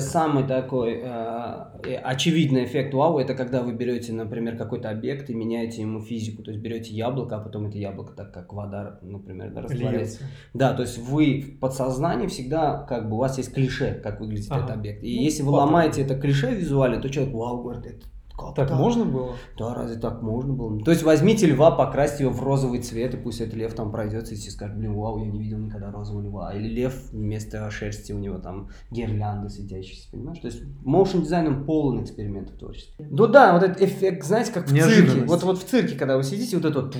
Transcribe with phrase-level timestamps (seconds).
[0.00, 5.82] Самый такой э, очевидный эффект вау это когда вы берете, например, какой-то объект и меняете
[5.82, 6.42] ему физику.
[6.42, 10.20] То есть берете яблоко, а потом это яблоко, так как вода, например, да, растворяется.
[10.20, 10.24] Льется.
[10.54, 14.50] Да, то есть вы в подсознании всегда, как бы, у вас есть клише, как выглядит
[14.50, 14.64] Ага.
[14.64, 15.02] этот объект.
[15.04, 15.66] И Ну, если вы паттерн.
[15.68, 18.06] ломаете это клише визуально, то человек, вау, говорит, это
[18.36, 19.36] как Так можно было?
[19.58, 20.80] Да, разве так можно было?
[20.80, 24.34] То есть возьмите льва, покрасьте его в розовый цвет, и пусть этот лев там пройдется,
[24.34, 26.54] и все скажут, блин, вау, я не видел никогда розового льва.
[26.54, 30.38] Или лев вместо шерсти у него там гирлянды светящиеся, понимаешь?
[30.38, 32.94] То есть моушен дизайном полон экспериментов творческих.
[32.98, 35.24] Ну да, вот этот эффект, знаете, как в цирке.
[35.24, 36.96] Вот, вот в цирке, когда вы сидите, вот это вот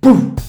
[0.00, 0.48] пуф!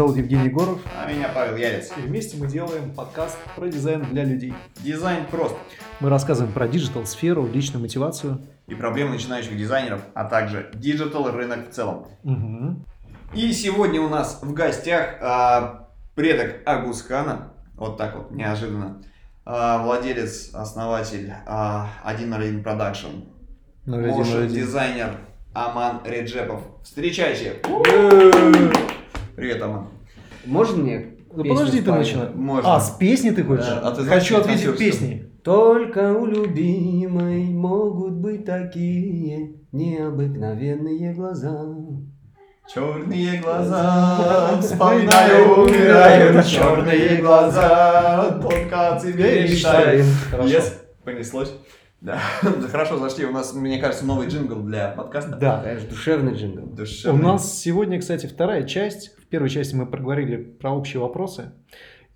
[0.00, 1.92] Зовут Евгений Егоров, А меня Павел Ярец.
[1.94, 4.54] и вместе мы делаем подкаст про дизайн для людей.
[4.78, 5.54] Дизайн прост.
[6.00, 8.40] Мы рассказываем про digital-сферу, личную мотивацию.
[8.66, 12.06] И проблемы начинающих дизайнеров, а также digital рынок в целом.
[12.22, 12.86] Мгм.
[13.34, 19.02] И сегодня у нас в гостях а, предок Агусхана, вот так вот неожиданно,
[19.44, 23.28] а, владелец, основатель а, 101 Production,
[23.86, 24.48] один.
[24.48, 25.18] дизайнер
[25.52, 26.62] Аман Реджепов.
[26.84, 27.60] Встречайте!
[29.36, 29.99] Привет, Аман.
[30.44, 32.30] Можно мне Ну подожди, ты начинай.
[32.34, 32.76] Можно.
[32.76, 33.66] А, с песни ты хочешь?
[33.66, 33.80] Да.
[33.80, 35.26] А ты знаешь, Хочу ответить песней.
[35.42, 41.64] Только у любимой могут быть такие необыкновенные глаза.
[42.72, 50.04] Черные глаза, вспоминаю, умирают черные глаза, только о тебе мечтаю.
[50.44, 50.74] Yes,
[51.04, 51.52] понеслось.
[52.00, 52.18] Да,
[52.70, 53.26] хорошо зашли.
[53.26, 55.36] У нас, мне кажется, новый джингл для подкаста.
[55.36, 55.62] Да.
[55.62, 56.64] Конечно, душевный джингл.
[56.64, 57.22] У Душевный.
[57.22, 59.14] нас сегодня, кстати, вторая часть.
[59.18, 61.52] В первой части мы проговорили про общие вопросы.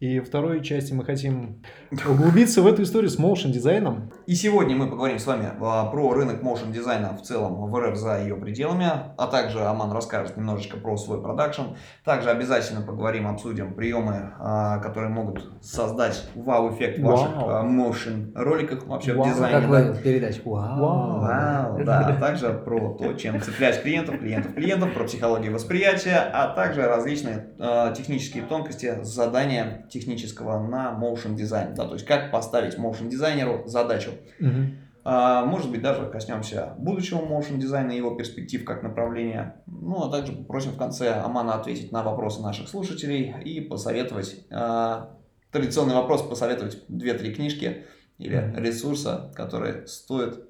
[0.01, 1.63] И второй части мы хотим
[2.07, 4.11] углубиться в эту историю с моушен дизайном.
[4.27, 7.97] И сегодня мы поговорим с вами а, про рынок моушен дизайна в целом в РФ
[7.97, 8.87] за ее пределами,
[9.17, 11.63] а также Аман расскажет немножечко про свой продакшн.
[12.05, 17.49] Также обязательно поговорим, обсудим приемы, а, которые могут создать вау-эффект в ваших Вау.
[17.51, 19.61] а, моушен роликах вообще Вау, в дизайне.
[19.61, 20.01] как да.
[20.01, 20.41] передаче.
[20.45, 20.81] Вау.
[20.81, 21.21] Вау.
[21.21, 26.55] Вау, да, а также про то, чем цеплять клиентов, клиентов, клиентов, про психологию восприятия, а
[26.55, 32.77] также различные э, технические тонкости задания технического на motion дизайн, да, то есть как поставить
[32.79, 34.11] motion дизайнеру задачу.
[34.41, 34.79] Мгм.
[35.07, 39.63] А, может быть, даже коснемся будущего motion дизайна и его перспектив как направления.
[39.67, 45.07] Ну, а также попросим в конце Амана ответить на вопросы наших слушателей и посоветовать, э,
[45.53, 47.85] традиционный вопрос, посоветовать 2-3 книжки
[48.19, 48.57] или Мгм.
[48.63, 50.41] ресурса, которые стоит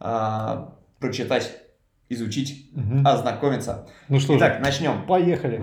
[0.00, 1.50] а, прочитать,
[2.10, 3.06] изучить, Мгм.
[3.06, 3.86] ознакомиться.
[4.08, 5.06] Ну что Итак, же, начнем.
[5.06, 5.62] поехали.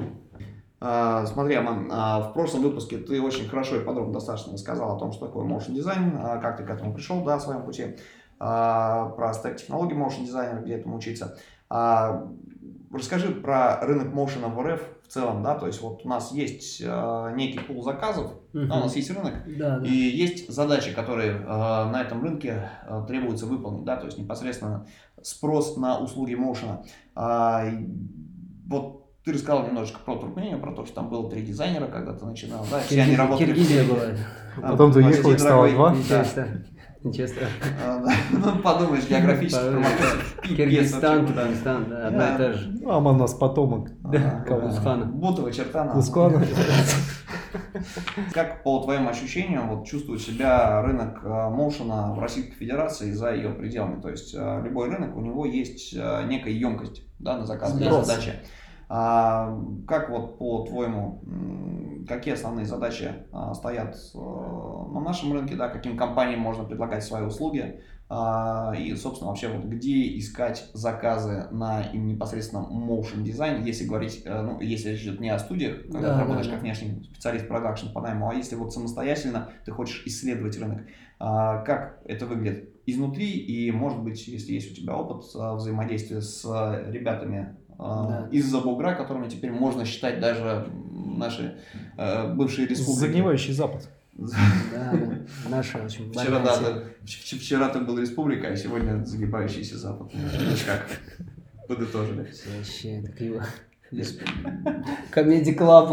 [0.84, 5.00] А, смотри, Аман, а, в прошлом выпуске ты очень хорошо и подробно достаточно рассказал о
[5.00, 7.98] том, что такое motion дизайн, как ты к этому пришел, да, в своем пути,
[8.40, 11.38] а, про стек технологий motion дизайнера, где этому учиться.
[12.94, 16.82] Расскажи про рынок моушена в РФ в целом, да, то есть вот у нас есть
[16.82, 18.68] некий пул заказов, Мгм.
[18.68, 19.86] да, у нас есть рынок, Да, да.
[19.88, 22.70] и есть задачи, которые на этом рынке
[23.08, 24.88] требуется выполнить, да, то есть непосредственно
[25.22, 26.36] спрос на услуги и
[28.68, 32.26] вот ты рассказал немножечко про Туркмению, про то, что там было три дизайнера, когда ты
[32.26, 33.46] начинал, да, все они Киргизия- работали.
[33.48, 34.02] Киргизия была.
[34.64, 35.94] А, Потом ты уехал, стало два.
[35.94, 36.26] Ничего Да.
[36.26, 36.58] страшного.
[37.04, 37.64] Ничего страшного.
[37.86, 38.06] А.
[38.32, 41.26] Ну, подумаешь, географически Киргизстан.
[41.28, 42.70] Туркменистан, да, одна и та же.
[42.82, 43.90] Ну, а у нас потомок.
[44.12, 45.06] Да, Кабусхана.
[45.06, 46.44] Бутова черта на- Кускана.
[48.34, 53.50] Как по твоим ощущениям вот, чувствует себя рынок э, моушена в Российской Федерации за ее
[53.50, 54.02] пределами?
[54.02, 57.86] То есть э, любой рынок, у него есть э, некая емкость да, на заказ, есть
[57.86, 58.08] Спрос.
[58.08, 58.34] задачи.
[58.94, 59.58] А,
[59.88, 61.24] как вот по-твоему,
[62.10, 67.24] какие основные задачи а, стоят э, на нашем рынке, да, каким компаниям можно предлагать свои
[67.24, 67.80] услуги,
[68.10, 74.24] а, и, собственно, вообще вот где искать заказы на им непосредственно motion дизайн, если говорить,
[74.26, 76.66] э, ну, если речь идет не о студиях, когда Да, ты работаешь да, как да.
[76.66, 80.82] внешний специалист продакшн по найму, а если вот самостоятельно ты хочешь исследовать рынок,
[81.18, 83.32] а, как это выглядит изнутри?
[83.32, 86.44] И, может быть, если есть у тебя опыт взаимодействия с
[86.90, 88.28] ребятами Да.
[88.32, 91.58] из-за бугра, которыми теперь можно считать даже наши
[91.98, 93.00] э, бывшие республики.
[93.00, 93.90] Загнивающий запад.
[94.14, 94.38] Да,
[94.72, 94.94] да.
[95.50, 100.12] Наша очень Вчера, да, вчера ты был республика, а сегодня загибающийся запад.
[100.66, 100.86] Как?
[101.68, 102.32] Подытожили.
[102.58, 103.46] Вообще, это криво.
[105.10, 105.90] Комедий клаб.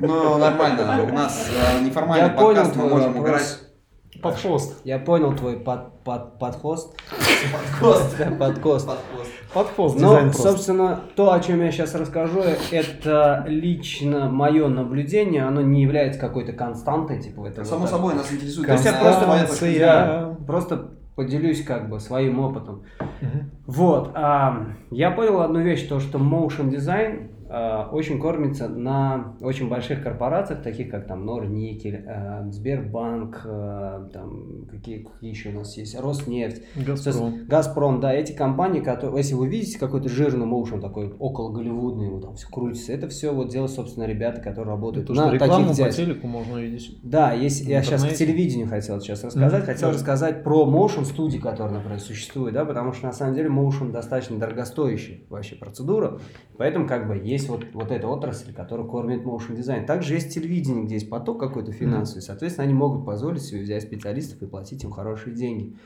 [0.00, 1.02] Ну, нормально.
[1.04, 3.58] У нас э, неформальный подкаст, мы можем играть.
[4.22, 4.80] Под хвост.
[4.84, 6.96] Я понял твой под, под, подхост.
[7.52, 8.16] Подкост.
[8.16, 8.86] Да, подкост.
[8.86, 9.30] Подкост.
[9.52, 9.96] Под хвост.
[9.96, 12.40] Дизайн Ну, собственно, то, о чем я сейчас расскажу,
[12.70, 17.64] это лично мое наблюдение, оно не является какой-то константой, типа этого.
[17.64, 18.68] Само собой, нас интересует.
[18.68, 19.26] То есть я именно просто
[19.58, 19.78] точка.
[19.80, 22.84] Да, просто поделюсь как бы своим опытом.
[23.66, 27.20] Вот, а, я понял одну вещь, то что motion а,
[27.92, 35.02] очень кормится на очень больших корпорациях, таких как там Норникель, а, Сбербанк, а, там какие,
[35.02, 37.46] какие еще у нас есть, Роснефть, Газпром.
[37.46, 42.22] Газпром, да, эти компании, которые, если вы видите какой-то жирный motion такой около голливудный, вот
[42.22, 45.68] там все крутится, это все вот делают, собственно, ребята, которые работают То, на что рекламу
[45.68, 46.98] таких по телеку можно видеть.
[47.02, 49.62] Да, есть, я сейчас к телевидению хотел сейчас рассказать.
[49.64, 53.48] Мгм, хотел рассказать про motion студии, которые, например, существуют, да, потому что на самом деле
[53.48, 56.18] motion достаточно дорогостоящая вообще процедура,
[56.56, 59.86] поэтому как бы есть вот, вот эта отрасль, которая кормит motion дизайн.
[59.86, 64.42] Также есть телевидение, где есть поток какой-то финансовый, соответственно, они могут позволить себе взять специалистов
[64.42, 65.76] и платить им хорошие деньги.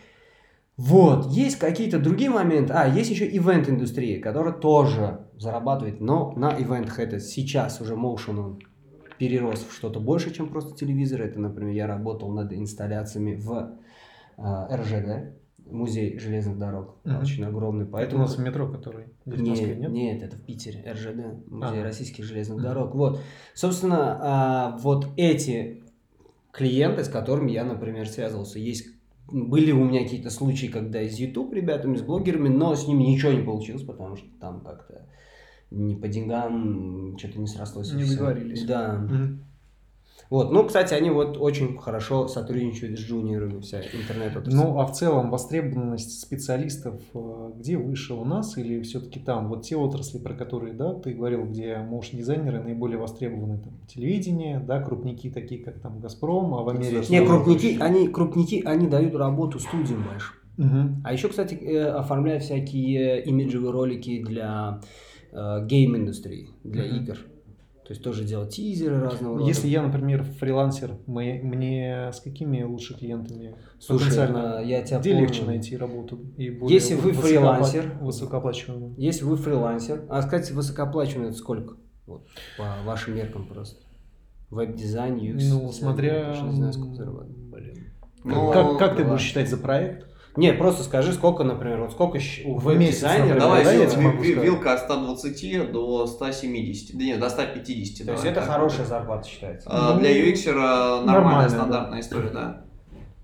[0.76, 2.74] Вот, есть какие-то другие моменты.
[2.74, 8.58] А, есть еще ивент-индустрия, которая тоже зарабатывает, но на ивентах это сейчас уже motion он
[9.18, 11.22] перерос в что-то больше, чем просто телевизор.
[11.22, 13.78] Это, например, я работал над инсталляциями в
[14.36, 15.34] э, РЖД,
[15.70, 17.20] музей железных дорог, Мгм.
[17.20, 17.82] очень огромный.
[17.84, 19.90] Это у Поэтому нас метро, который здесь в Москве, нет, нет?
[19.90, 21.82] нет, это в Питере, РЖД, музей Ага.
[21.82, 22.94] российских железных дорог.
[22.94, 23.20] Вот,
[23.54, 25.82] собственно, а, вот эти
[26.52, 28.88] клиенты, с которыми я, например, связывался, есть
[29.28, 33.32] были у меня какие-то случаи, когда из YouTube ребятами, с блогерами, но с ними ничего
[33.32, 35.06] не получилось, потому что там как-то
[35.72, 37.92] не по деньгам что-то не срослось.
[37.92, 38.64] Не договорились.
[38.64, 38.94] Да.
[39.00, 39.44] Мгм.
[40.28, 44.92] Вот, ну, кстати, они вот очень хорошо сотрудничают с джуниорами, вся интернет Ну, а в
[44.92, 49.48] целом востребованность специалистов э, где выше у нас или все-таки там?
[49.48, 54.58] Вот те отрасли, про которые, да, ты говорил, где моушн дизайнеры наиболее востребованы, там, телевидение,
[54.58, 57.06] да, крупники такие, как там Газпром, а в Америке...
[57.08, 60.32] Не, крупники, они, крупники, они дают работу студиям больше.
[60.56, 61.02] Мгм.
[61.04, 64.80] А еще, кстати, э, оформляют всякие имиджевые ролики для
[65.32, 66.96] э, гейм-индустрии, для Мгм.
[66.96, 67.18] игр.
[67.86, 69.46] То есть тоже делать тизеры разного рода.
[69.46, 74.98] Если я, например, фрилансер, мы- мне с какими лучше клиентами Слушай, потенциально, а, я тебя
[74.98, 75.22] где понял.
[75.22, 76.18] легче найти работу?
[76.36, 77.92] И более Если вы высокопла- фрилансер.
[78.00, 78.94] Высокооплачиваемую.
[78.98, 81.76] Если вы фрилансер, а, кстати, высокооплачиваемый это сколько?
[82.06, 82.26] Вот,
[82.58, 83.80] по вашим меркам просто.
[84.50, 85.32] Веб-дизайн, UX.
[85.34, 86.32] Ну, дизайн, смотря...
[86.34, 87.36] я не знаю, сколько зарабатывать.
[87.36, 87.84] Блин.
[88.24, 89.10] Ну, как, как ты да.
[89.10, 90.05] будешь считать за проект?
[90.36, 93.40] Нет, просто скажи, сколько, например, вот сколько у веб-дизайнера...
[93.40, 96.96] Давай, да, я тебе вилка от 120 до 170.
[96.98, 97.98] Да нет, до 150.
[97.98, 99.68] То давай есть это хорошая зарплата считается.
[99.70, 102.64] А, Ну, Для UX нормальная, нормально, стандартная история, да.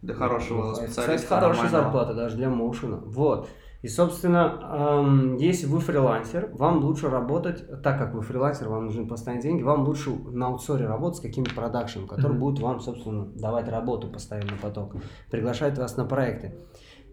[0.00, 1.16] Для хорошего Ну, специалиста.
[1.16, 3.00] Кстати, хорошая зарплата даже для моушена.
[3.04, 3.48] Вот.
[3.82, 9.42] И, собственно, если вы фрилансер, вам лучше работать, так как вы фрилансер, вам нужны постоянные
[9.42, 12.40] деньги, вам лучше на аутсоре работать с каким-то продакшеном, который Мгм.
[12.40, 14.94] будет вам, собственно, давать работу постоянно поток,
[15.32, 16.54] приглашать вас на проекты.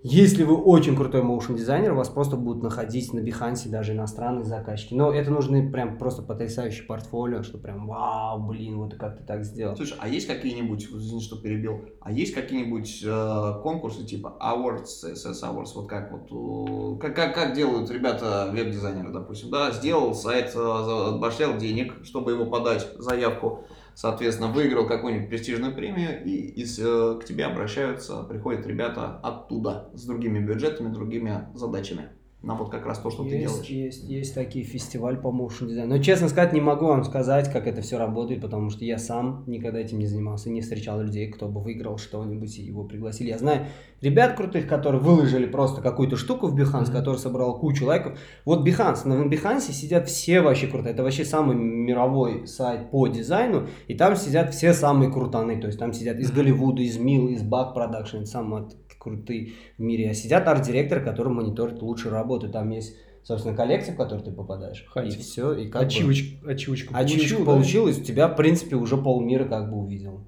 [0.01, 4.93] Если вы очень крутой моушен дизайнер, вас просто будут находить на Бихансе даже иностранные заказчики.
[4.93, 9.43] Но это нужны прям просто потрясающий портфолио, что прям вау, блин, вот как ты так
[9.43, 9.75] сделал.
[9.75, 15.43] Слушай, а есть какие-нибудь, извини, что перебил, а есть какие-нибудь э, конкурсы типа Awards, CSS
[15.43, 20.53] Awards, вот как вот, э, как, как, как делают ребята, веб-дизайнеры, допустим, да, сделал сайт,
[20.55, 23.65] э, денег, чтобы его подать, заявку,
[23.99, 30.05] соответственно, выиграл какую-нибудь престижную премию, и из, э, к тебе обращаются, приходят ребята оттуда, с
[30.05, 32.07] другими бюджетами, другими задачами.
[32.41, 33.65] На вот как раз то, что ты есть, делаешь.
[33.67, 35.97] Есть, есть такие фестиваль по motion дизайну.
[35.97, 39.43] Но, честно сказать, не могу вам сказать, как это все работает, потому что я сам
[39.45, 43.27] никогда этим не занимался, не встречал людей, кто бы выиграл что-нибудь и его пригласили.
[43.27, 43.65] Я знаю
[43.99, 46.93] ребят крутых, которые выложили просто какую-то штуку в Behance, Мгм.
[46.93, 48.17] который собрал кучу лайков.
[48.45, 50.93] Вот Behance, на Behance сидят все вообще крутые.
[50.93, 55.59] Это вообще самый мировой сайт по дизайну, и там сидят все самые крутаны.
[55.59, 56.31] То есть там сидят из.
[56.31, 60.09] Голливуда, из Mill, из Buck Production, самые крутые в мире.
[60.09, 62.28] А сидят арт-директоры, которые мониторят лучшую работу.
[62.37, 64.85] Там есть, собственно, коллекция, в которую ты попадаешь.
[64.89, 65.17] Хантинг.
[65.17, 65.53] И все.
[65.53, 67.45] И как бы- Ачивочку, ачивочку Ачивочку получил, да?
[67.45, 70.21] получилось, у тебя, в принципе, уже полмира как бы увидел.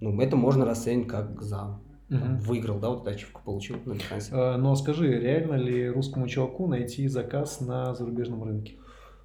[0.00, 2.38] Ну, это можно расценить как за там, Мгм.
[2.38, 4.28] выиграл, да, вот эту ачивку получил на Behance.
[4.32, 8.74] Э, Но скажи, реально ли русскому чуваку найти заказ на зарубежном рынке?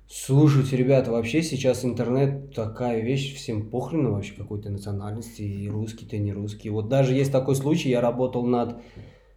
[0.08, 6.18] Слушайте, ребята, вообще сейчас интернет такая вещь, всем похрен вообще какой-то национальности, и русский ты,
[6.18, 6.70] не русский.
[6.70, 8.82] Вот даже есть такой случай, я работал над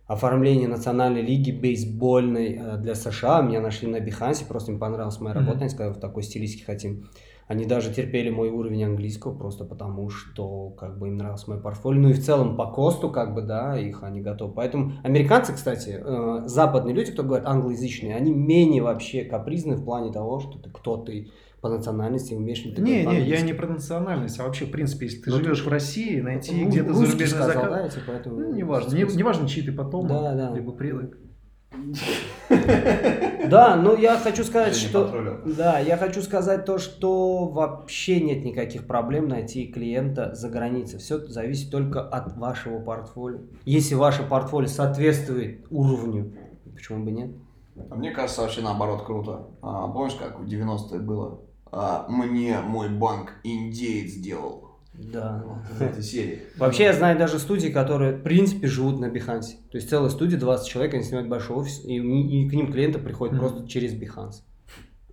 [0.06, 5.34] оформлением национальной лиги бейсбольной э, для США, меня нашли на Бихансе, просто им понравилась моя
[5.34, 7.08] работа, они сказали, в такой стилистике хотим.
[7.48, 12.00] Они даже терпели мой уровень английского, просто потому что как бы им нравился мой портфолио.
[12.00, 14.52] Ну и в целом по косту, как бы, да, их они готовы.
[14.52, 20.12] Поэтому американцы, кстати, э, западные люди, кто говорят англоязычные, они менее вообще капризны в плане
[20.12, 21.30] того, что ты кто ты
[21.66, 25.06] по национальности, умеешь ли ты Не, не, я не про национальность, а вообще, в принципе,
[25.06, 27.70] если ты Ну, живешь ты- в России, найти Ну, где-то зарубежный сказал, заказ...
[27.70, 30.54] да, типа, поэтому- Ну, неважно, не, неважно, чьи ты потом, Да, да.
[30.54, 31.16] либо предок.
[33.48, 35.04] Да, но я хочу сказать, что...
[35.04, 35.56] Патрулев.
[35.56, 40.98] Да, я хочу сказать то, что вообще нет никаких проблем найти клиента за границей.
[40.98, 43.38] Все зависит только от вашего портфолио.
[43.64, 46.32] Если ваше портфолио соответствует уровню,
[46.74, 47.30] почему бы нет?
[47.90, 49.46] А мне кажется, вообще наоборот круто.
[49.62, 51.40] А, помнишь, как в 90-е было?
[51.72, 54.62] А, мне мой банк индеец сделал.
[54.94, 55.44] Да.
[55.78, 56.42] В этой серии.
[56.56, 59.56] Вообще я знаю даже студии, которые в принципе живут на Behance.
[59.70, 62.98] То есть целая студия, 20 человек, они снимают большой офис, и, и к ним клиенты
[62.98, 63.40] приходят Мгм.
[63.40, 64.42] просто через Behance.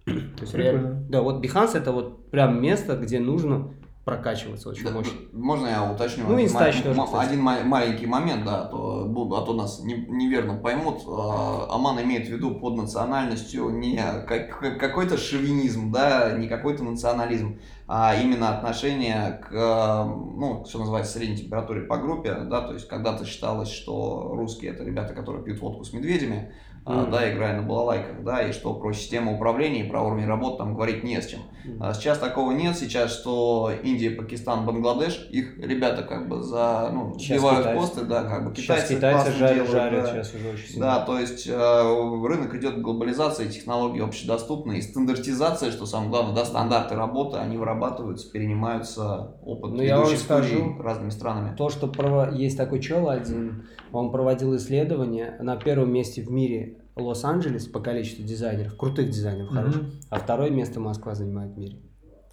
[0.06, 0.80] То есть Прикольно.
[0.82, 1.06] реально.
[1.10, 3.74] Да, вот Behance это вот прям место, где нужно
[4.06, 5.14] прокачиваться очень Да, мощно.
[5.32, 6.26] Можно я уточню?
[6.28, 7.26] Ну, один инстач тоже, кстати.
[7.28, 11.04] Один ма- маленький момент, да, а то, бу- а то нас не- неверно поймут.
[11.08, 13.96] А, Аман имеет в виду под национальностью не
[14.28, 20.80] как- как- какой-то шовинизм, да, не какой-то национализм, а именно отношение к, а, ну, что
[20.80, 25.44] называется, средней температуре по группе, да, то есть когда-то считалось, что русские это ребята, которые
[25.46, 26.52] пьют водку с медведями,
[26.86, 27.12] Мгм.
[27.12, 30.74] да, играя на балалайках, да, и что про систему управления и про уровень работы там
[30.76, 31.40] говорить не с чем.
[31.80, 32.76] А Сейчас такого нет.
[32.78, 37.80] Сейчас что Индия, Пакистан, Бангладеш, их ребята как бы за, ну, Сейчас сбивают китайцы.
[37.82, 40.12] посты, да, как бы Сейчас китайцы, китайцы жарят, делают, жарят да.
[40.12, 40.86] сейчас уже очень сильно.
[40.86, 46.36] Да, то есть э, рынок идет к глобализации, технологии общедоступны, и стандартизация, что самое главное,
[46.36, 51.56] да, стандарты работы, они вырабатываются, перенимаются опыт Ну, ведущих скажу, разными странами.
[51.56, 56.73] То, что прово- есть такой чел один, он проводил исследование на первом месте в мире
[56.96, 59.58] Лос-Анджелес по количеству дизайнеров, крутых дизайнеров, Мгм.
[59.58, 61.78] хороших, а второе место Москва занимает в мире.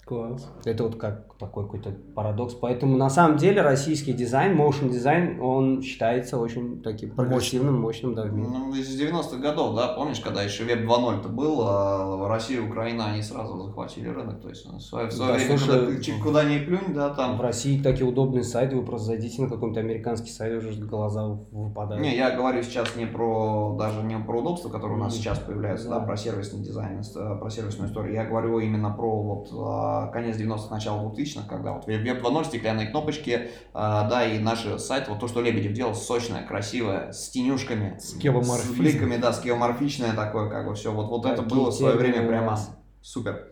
[0.04, 0.50] Класс.
[0.64, 2.54] Это вот как такой какой-то парадокс.
[2.54, 8.24] Поэтому на самом деле российский дизайн, motion дизайн, он считается очень таким прогрессивным, мощным, да,
[8.24, 8.48] в мире.
[8.50, 13.12] Ну, из 90-х годов, да, помнишь, когда еще веб 2.0-то был, а Россия и Украина,
[13.12, 16.02] они сразу захватили рынок, то есть в свое, в свое Да, время, слушай, куда, ты
[16.02, 19.48] чуть куда не плюнь, да, там, В России такие удобные сайты, вы просто зайдите на
[19.48, 22.02] какой-нибудь американский сайт, уже глаза выпадают.
[22.02, 25.88] Не, я говорю сейчас не про даже не про удобство, которое у нас сейчас появляется,
[25.88, 26.06] да, Да.
[26.06, 28.14] про сервисный дизайн, э, про сервисную историю.
[28.14, 32.88] Я говорю именно про вот а, конец 90-х, начало 2000-х, когда вот веб 2.0, стеклянные
[32.88, 37.96] кнопочки, а, да, и наши сайты, вот то, что Лебедев делал, сочное, красивое, с тенюшками,
[37.98, 40.92] С с бликами, да, с геоморфичное такое, как бы все.
[40.92, 42.58] Вот, вот это было в свое время прямо
[43.02, 43.46] супер.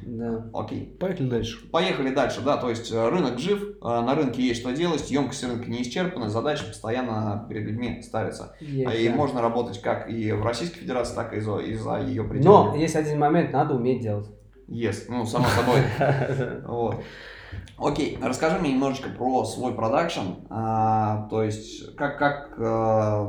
[0.00, 0.46] Да.
[0.54, 0.96] Окей.
[0.98, 1.68] Поехали дальше.
[1.70, 5.44] Поехали дальше, да, то есть э, рынок жив, э, на рынке есть что делать, емкость
[5.44, 8.54] рынка не исчерпана, задачи постоянно перед людьми ставятся.
[8.60, 9.16] А И Есть, да.
[9.16, 12.78] можно работать как и в Российской Федерации, так и за, и за ее Но пределами.
[12.80, 14.26] есть один момент, надо уметь делать.
[14.68, 15.80] Yes, ну, само собой.
[16.66, 16.96] Вот.
[17.78, 23.26] Окей, расскажи мне немножечко про свой продакшн, а, то есть как, как, э,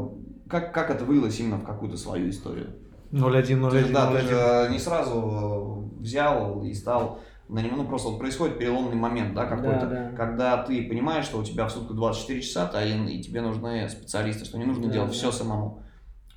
[0.50, 2.72] как, как это вылилось именно в какую-то свою историю?
[3.12, 4.28] 01, Ты же, 01, да, ты 01.
[4.28, 9.34] же не сразу э, взял и стал на него, ну просто вот происходит переломный момент,
[9.34, 10.12] да, какой-то, Да, да.
[10.18, 13.88] когда ты понимаешь, что у тебя в сутках 24 часа, да, и, и тебе нужны
[13.88, 15.14] специалисты, что не нужно Да, делать да.
[15.16, 15.84] все самому.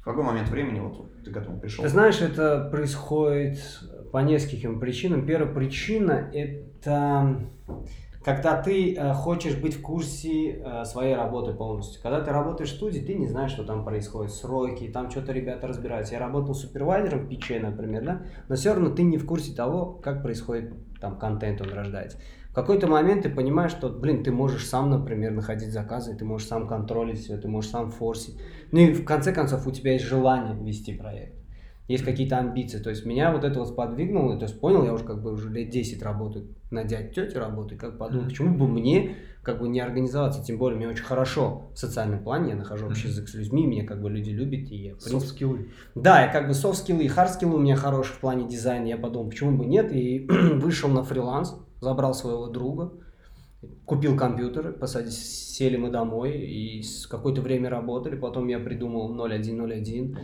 [0.01, 1.83] В какой момент времени вот ты к этому пришел?
[1.83, 3.59] Ты знаешь, это происходит
[4.13, 5.27] по нескольким причинам.
[5.27, 7.41] Первая причина– это
[8.25, 12.01] когда ты э, хочешь быть в курсе э, своей работы полностью.
[12.01, 15.67] Когда ты работаешь в студии, ты не знаешь, что там происходит, сроки, там что-то ребята
[15.67, 16.15] разбираются.
[16.15, 19.87] Я работал супервайзером в Пиче, например, да, но все равно ты не в курсе того,
[19.87, 22.19] как происходит там контент, он рождается.
[22.51, 26.47] В какой-то момент ты понимаешь, что, блин, ты можешь сам, например, находить заказы, ты можешь
[26.47, 28.39] сам контролить все, ты можешь сам форсить.
[28.71, 31.42] Ну и в конце концов у тебя есть желание вести проект
[31.89, 32.79] есть какие-то амбиции.
[32.79, 35.51] То есть меня вот это вот сподвигнуло, то есть понял, я уже как бы уже
[35.51, 39.81] лет 10 работаю, на дядь тети работаю, как подумал, почему бы мне как бы не
[39.81, 43.67] организоваться, тем более мне очень хорошо в социальном плане, я нахожу общий язык с людьми,
[43.67, 45.69] меня как бы люди любят, и я, Софт-скиллы.
[45.97, 48.87] да, и как бы софт-скиллы и хард-скиллы у меня хорошие в плане дизайна.
[48.87, 52.93] Я подумал, почему бы нет, и вышел на фриланс, забрал своего друга,
[53.85, 60.17] купил компьютер, посадили, сели мы домой, и какое-то время работали, потом я придумал 0101,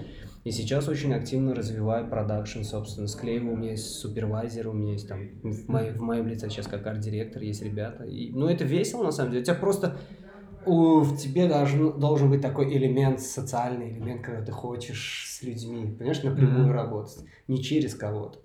[0.45, 5.09] и сейчас очень активно развиваю продакшн, собственно, склеиваю, у меня есть супервайзер, у меня есть
[5.09, 9.04] там, в, моей- в моем лице сейчас как арт-директор есть ребята, и, ну это весело
[9.04, 9.99] на самом деле, у тебя просто
[10.64, 15.95] у- в тебе должен, должен быть такой элемент, социальный элемент, когда ты хочешь с людьми,
[15.97, 16.73] понимаешь, напрямую Мгм.
[16.73, 18.40] работать, не через кого-то.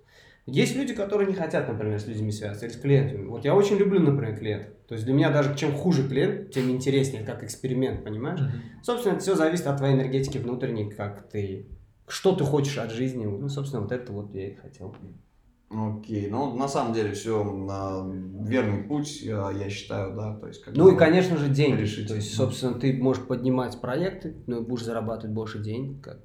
[0.46, 3.26] Есть люди, которые не хотят, например, с людьми связываться, или с клиентами.
[3.26, 4.74] Вот я очень люблю, например, клиентов.
[4.86, 8.40] То есть для меня даже чем хуже клиент, тем интереснее, как эксперимент, понимаешь?
[8.40, 8.52] Мгм.
[8.82, 11.66] Собственно, это все зависит от твоей энергетики внутренней, как ты,
[12.06, 13.24] что ты хочешь от жизни.
[13.24, 14.94] Ну, собственно, вот это вот я и хотел.
[15.70, 18.04] Окей, ну на самом деле все на
[18.46, 21.80] верный путь, я, я считаю, да, то есть как Ну и, конечно же, деньги.
[21.80, 22.06] решить.
[22.06, 26.02] То есть, собственно, ты можешь поднимать проекты, ну и будешь зарабатывать больше денег.
[26.02, 26.18] Как.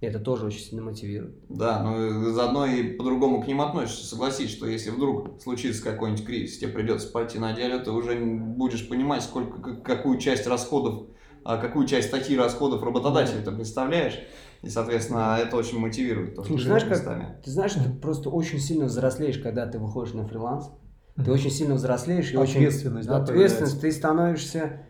[0.00, 1.36] И это тоже очень сильно мотивирует.
[1.48, 4.06] Да, ну и заодно и по-другому к ним относишься.
[4.06, 8.86] Согласись, что если вдруг случится какой-нибудь кризис, тебе придется пойти на деле, ты уже будешь
[8.88, 11.08] понимать, сколько, как- какую часть расходов,
[11.44, 14.20] а, какую часть статьи расходов работодателя ты представляешь.
[14.62, 16.34] И, соответственно, это очень мотивирует.
[16.34, 17.42] То, что ты знаешь, как-.
[17.42, 20.70] Ты знаешь, ты просто очень сильно взрослеешь, когда ты выходишь на фриланс.
[21.16, 22.56] Ты очень сильно взрослеешь и очень...
[22.56, 24.86] Ответственность, да, Ответственность, ты становишься...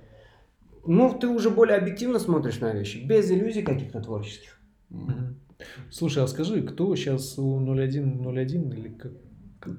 [0.85, 4.56] Ну, ты уже более объективно смотришь на вещи, без иллюзий каких-то творческих.
[5.91, 9.13] Слушай, а скажи, кто сейчас у 0101 или как?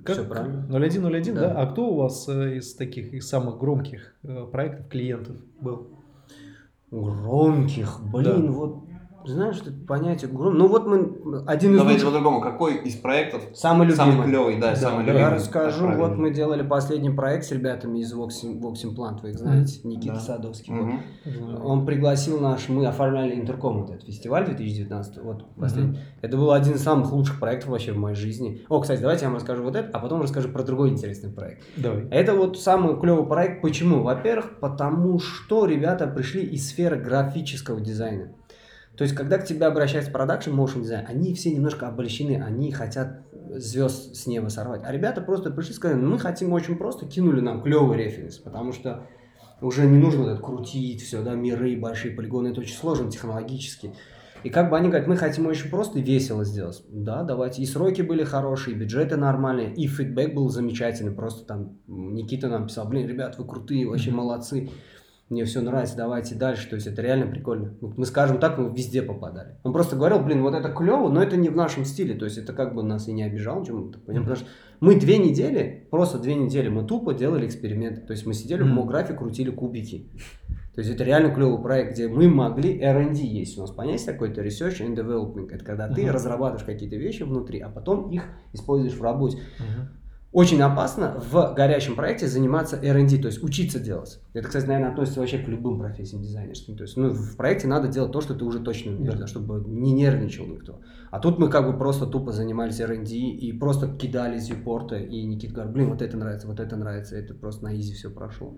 [0.03, 0.15] Как?
[0.17, 0.65] Всё правильно.
[0.69, 1.41] 0101, да.
[1.41, 1.61] Да.
[1.61, 5.87] А кто у вас э, из таких, из самых громких э, проектов, клиентов был?
[6.91, 8.51] Громких, блин, Да.
[8.51, 8.86] вот
[9.31, 10.57] знаешь, это понятие гром.
[10.57, 12.41] Ну вот мы один из Давайте лучших, по-другому.
[12.41, 14.11] Какой из проектов самый любимый.
[14.11, 15.19] самый клевый, да, Да, самый любимый?
[15.19, 19.31] Я расскажу, Как вот мы делали последний проект с ребятами из Voxim, Voxim Plant, вы
[19.31, 20.19] их знаете, Никита Да.
[20.19, 20.73] Садовский.
[20.73, 20.85] вот.
[21.25, 21.65] Мгм.
[21.65, 25.99] Он пригласил наш, мы оформляли Интерком, вот этот фестиваль 2019, вот последний.
[26.21, 28.61] Это был один из самых лучших проектов вообще в моей жизни.
[28.69, 31.63] О, кстати, давайте я вам расскажу вот это, а потом расскажу про другой интересный проект.
[31.75, 32.07] Давай.
[32.09, 33.61] Это вот самый клевый проект.
[33.61, 34.01] Почему?
[34.03, 38.29] Во-первых, потому что ребята пришли из сферы графического дизайна.
[38.97, 43.21] То есть, когда к тебе обращается продакшн, motion дизайн, они все немножко обольщены, они хотят
[43.51, 44.81] звезд с неба сорвать.
[44.83, 48.37] А ребята просто пришли и сказали, «Ну, мы хотим очень просто, кинули нам клевый референс,
[48.39, 49.03] потому что
[49.61, 53.93] уже не нужно вот это крутить все, да, миры, большие полигоны, это очень сложно технологически.
[54.43, 56.83] И как бы они говорят, мы хотим очень просто и весело сделать.
[56.89, 57.61] Да, давайте.
[57.61, 61.11] И сроки были хорошие, и бюджеты нормальные, и фидбэк был замечательный.
[61.11, 64.17] Просто там Никита нам писал, блин, ребят, вы крутые, вообще Мгм.
[64.19, 64.69] молодцы.
[65.29, 66.69] Мне все нравится, давайте дальше.
[66.69, 67.73] То есть это реально прикольно.
[67.81, 69.55] Мы скажем так, мы везде попадали.
[69.63, 72.15] Он просто говорил, блин, вот это клево, но это не в нашем стиле.
[72.15, 73.91] То есть это как бы нас и не обижал, чем мы Мгм.
[74.23, 74.45] потому что
[74.79, 78.01] мы две недели, просто две недели, мы тупо делали эксперименты.
[78.01, 78.67] То есть мы сидели в.
[78.67, 80.09] Мографе, крутили кубики.
[80.75, 84.43] То есть это реально клевый проект, где мы могли, R&D есть у нас понятие такое-то,
[84.43, 85.49] Research and Development.
[85.51, 86.11] Это когда ты Мгм.
[86.11, 89.39] разрабатываешь какие-то вещи внутри, а потом их используешь в работе.
[89.59, 89.89] Мгм.
[90.37, 94.19] Очень опасно в горячем проекте заниматься R&D, то есть учиться делать.
[94.35, 96.77] Это, кстати, наверное, относится вообще к любым профессиям дизайнерским.
[96.77, 99.21] То есть ну, в проекте надо делать то, что ты уже точно умеешь, Да.
[99.21, 100.79] да, чтобы не нервничал никто.
[101.09, 105.23] А тут мы как бы просто тупо занимались R&D и просто кидали из репорта, и
[105.23, 108.53] Никита говорит, блин, вот это нравится, вот это нравится, это просто на изи все прошло.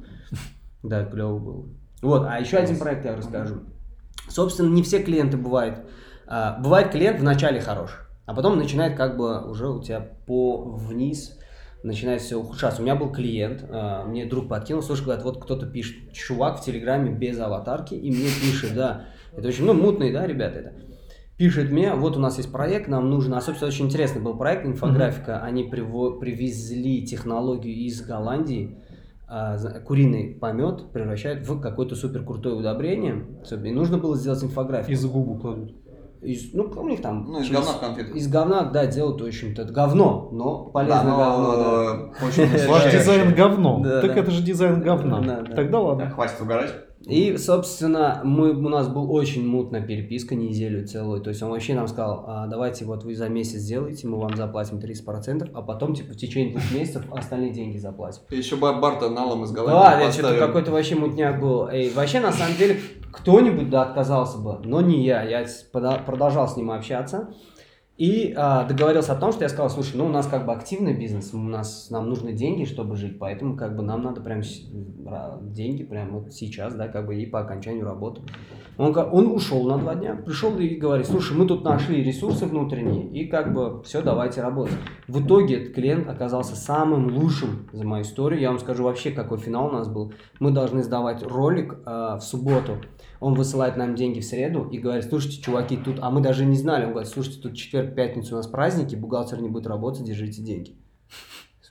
[0.84, 1.66] Да, клево было.
[2.02, 3.62] Вот, а еще один проект я расскажу.
[4.28, 5.80] Собственно, не все клиенты бывают.
[6.28, 7.92] а, Бывает клиент вначале хорош,
[8.26, 11.38] а потом начинает как бы уже у тебя по вниз
[11.84, 12.82] начинает все ухудшаться.
[12.82, 16.64] У меня был клиент, а, мне друг подкинул, слушай, говорит, вот кто-то пишет, чувак в
[16.66, 20.74] Телеграме без аватарки, и мне пишет, да, это очень, ну, мутные, да, ребята это.
[21.38, 24.66] Пишет мне, вот у нас есть проект, нам нужно, а, собственно, очень интересный был проект,
[24.66, 28.78] инфографика, они приво- привезли технологию из Голландии,
[29.26, 34.92] а, за- куриный помет превращают в какое-то супер крутое удобрение, и нужно было сделать инфографику.
[34.92, 35.76] Из губу кладут.
[36.22, 37.26] Из- ну, у них там...
[37.30, 38.18] Ну, из через- говна в конфетку.
[38.18, 42.44] Из говна, да, делают, в общем-то, это говно, но полезное Да, но, говно, да.
[42.44, 43.80] э, Ваш дизайн говно.
[43.84, 44.20] Да, так да.
[44.22, 45.22] это же дизайн говна.
[45.22, 45.56] Да, да.
[45.56, 46.06] Тогда ладно.
[46.06, 46.74] Так, хватит угорать.
[47.06, 51.22] И, собственно, мы, у нас был очень мутная переписка неделю целую.
[51.22, 54.36] То есть он вообще нам сказал, «А, давайте вот вы за месяц сделаете, мы вам
[54.36, 58.22] заплатим 30%, а потом, типа, в течение двух месяцев остальные деньги заплатим.
[58.30, 61.68] Ты еще бар- Барта налом из Да, Голландии это что-то какой-то вообще мутняк был.
[61.70, 62.80] И вообще, на самом деле,
[63.12, 65.24] кто-нибудь да отказался бы, но не я.
[65.24, 65.46] Я
[66.06, 67.34] продолжал с ним общаться.
[68.00, 70.94] И а, договорился о том, что я сказал, слушай, ну у нас как бы активный
[70.94, 74.42] бизнес, у нас нам нужны деньги, чтобы жить, поэтому как бы нам надо прям
[75.52, 78.22] деньги прямо вот сейчас, да, как бы и по окончанию работы.
[78.80, 83.10] Он, он ушел на два дня, пришел и говорит, слушай, мы тут нашли ресурсы внутренние,
[83.10, 84.78] и как бы все, давайте работать.
[85.10, 88.40] В итоге этот клиент оказался самым лучшим за мою историю.
[88.40, 90.14] Я вам скажу вообще, какой финал у нас был.
[90.40, 92.78] Мы должны сдавать ролик а, в субботу.
[93.20, 95.98] Он высылает нам деньги в среду и говорит, слушайте, чуваки, тут...
[96.00, 96.86] А мы даже не знали.
[96.86, 100.78] Он говорит, слушайте, тут четверг, пятницу у нас праздники, бухгалтер не будет работать, держите деньги.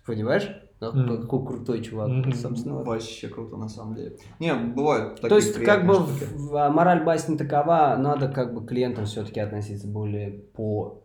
[0.05, 0.51] Понимаешь?
[0.81, 1.21] Как- Мгм.
[1.23, 2.33] Какой крутой чувак, Мгм.
[2.35, 2.83] собственно.
[2.85, 4.17] Вообще круто, на самом деле.
[4.39, 6.25] Не, бывают такие То есть, как бы, штуки.
[6.35, 11.03] в- в- мораль басни такова, надо как бы к клиентам все-таки относиться более по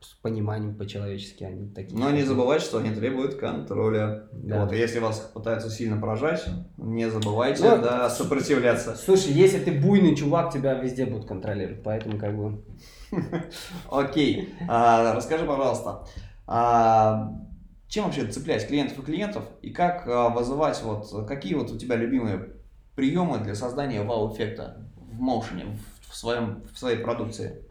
[0.00, 1.98] с пониманием по-человечески, а не такие.
[1.98, 4.28] Но не забывайте, что они требуют контроля.
[4.32, 4.60] Да.
[4.62, 8.94] Вот, и если вас пытаются сильно прожать, не забывайте Ну, да, сопротивляться.
[8.94, 12.62] Слушай, если ты буйный чувак, тебя везде будут контролировать, поэтому как бы...
[13.90, 16.04] Окей, А, расскажи, пожалуйста,
[16.46, 17.32] а,
[17.88, 21.96] чем вообще цеплять клиентов и клиентов, и как а, вызывать, вот, какие вот у тебя
[21.96, 22.50] любимые
[22.94, 27.62] приемы для создания вау-эффекта в моушене, в, своем, в своей продукции?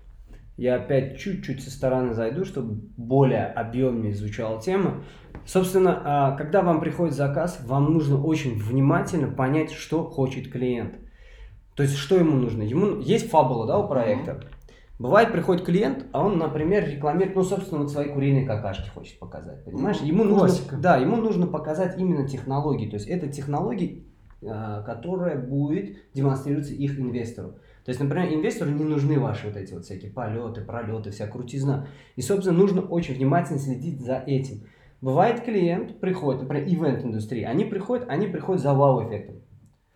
[0.58, 5.04] Я опять чуть-чуть со стороны зайду, чтобы более объемнее звучала тема.
[5.46, 10.96] Собственно, а, когда вам приходит заказ, вам нужно очень внимательно понять, что хочет клиент.
[11.76, 12.64] То есть, что ему нужно.
[12.64, 14.44] Ему есть фабула, да, у проекта.
[15.00, 19.64] Бывает, приходит клиент, а он, например, рекламирует, ну, собственно, вот свои куриные какашки хочет показать,
[19.64, 19.98] понимаешь?
[19.98, 20.76] Ему нужно, Классика.
[20.78, 22.90] да, ему нужно показать именно технологии.
[22.90, 24.08] То есть, это технологии,
[24.44, 27.60] а, которая будет демонстрироваться их инвестору.
[27.86, 31.88] То есть, например, инвестору не нужны ваши вот эти вот всякие полеты, пролеты, вся крутизна.
[32.16, 34.64] И, собственно, нужно очень внимательно следить за этим.
[35.00, 39.36] Бывает клиент приходит, например, ивент-индустрии, они приходят, они приходят за вау-эффектом.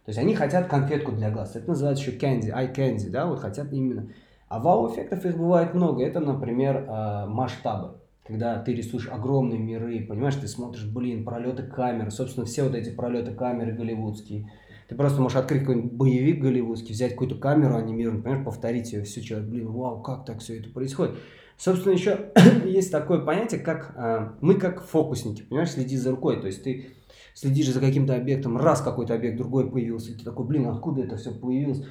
[0.05, 1.55] То есть они хотят конфетку для глаз.
[1.55, 4.09] Это называется еще candy, eye candy, да, вот хотят именно.
[4.51, 6.03] А вау-эффектов их бывает много.
[6.03, 7.93] Это, например, э, масштабы.
[8.27, 12.89] Когда ты рисуешь огромные миры, понимаешь, ты смотришь, блин, пролеты камер, собственно, все вот эти
[12.89, 14.51] пролеты камеры голливудские.
[14.89, 19.21] Ты просто можешь открыть какой-нибудь боевик голливудский, взять какую-то камеру анимированную, понимаешь, повторить ее, все
[19.21, 21.15] человек, блин, вау, как так все это происходит.
[21.55, 22.33] Собственно, еще
[22.65, 26.41] есть такое понятие, как э, мы как фокусники, понимаешь, следи за рукой.
[26.41, 26.87] То есть ты
[27.35, 31.15] следишь за каким-то объектом, раз какой-то объект другой появился, и ты такой, блин, откуда это
[31.15, 31.85] все появилось?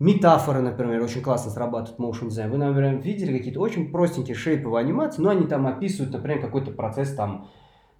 [0.00, 2.50] Метафоры, например, очень классно срабатывают motion design.
[2.50, 7.14] Вы, например, видели какие-то очень простенькие шейповые анимации, но они там описывают, например, какой-то процесс
[7.14, 7.48] там,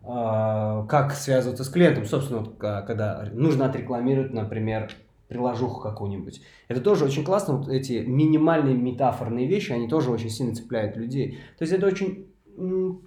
[0.03, 2.05] э, как связываться с клиентом.
[2.05, 4.91] Собственно, вот, когда нужно отрекламировать, например,
[5.29, 6.43] приложуху какую-нибудь.
[6.69, 11.39] Это тоже очень классно, вот эти минимальные метафорные вещи, они тоже очень сильно цепляют людей.
[11.59, 12.27] То есть это очень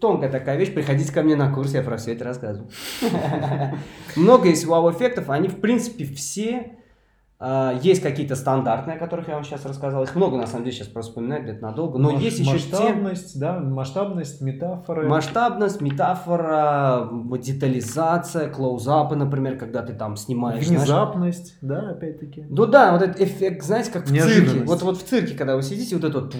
[0.02, 2.70] тонкая такая вещь, приходите ко мне на курс, я про все это рассказываю.
[4.16, 6.78] Много есть вау-эффектов, они в принципе все
[7.84, 10.04] есть какие-то стандартные, о которых я вам сейчас рассказал.
[10.04, 12.00] Их много, на самом деле, сейчас просто вспоминать где-то надолго.
[12.00, 13.40] Но Маш- есть еще масштабность, те...
[13.40, 15.08] да, масштабность, метафоры.
[15.08, 20.66] Масштабность, метафора, детализация, клоузапы, например, когда ты там снимаешь.
[20.66, 21.84] Внезапность, знаешь...
[21.86, 22.46] да, опять-таки.
[22.50, 24.64] Ну да, вот этот эффект, знаете, как в цирке.
[24.64, 26.36] Вот, вот в цирке, когда вы сидите, вот это вот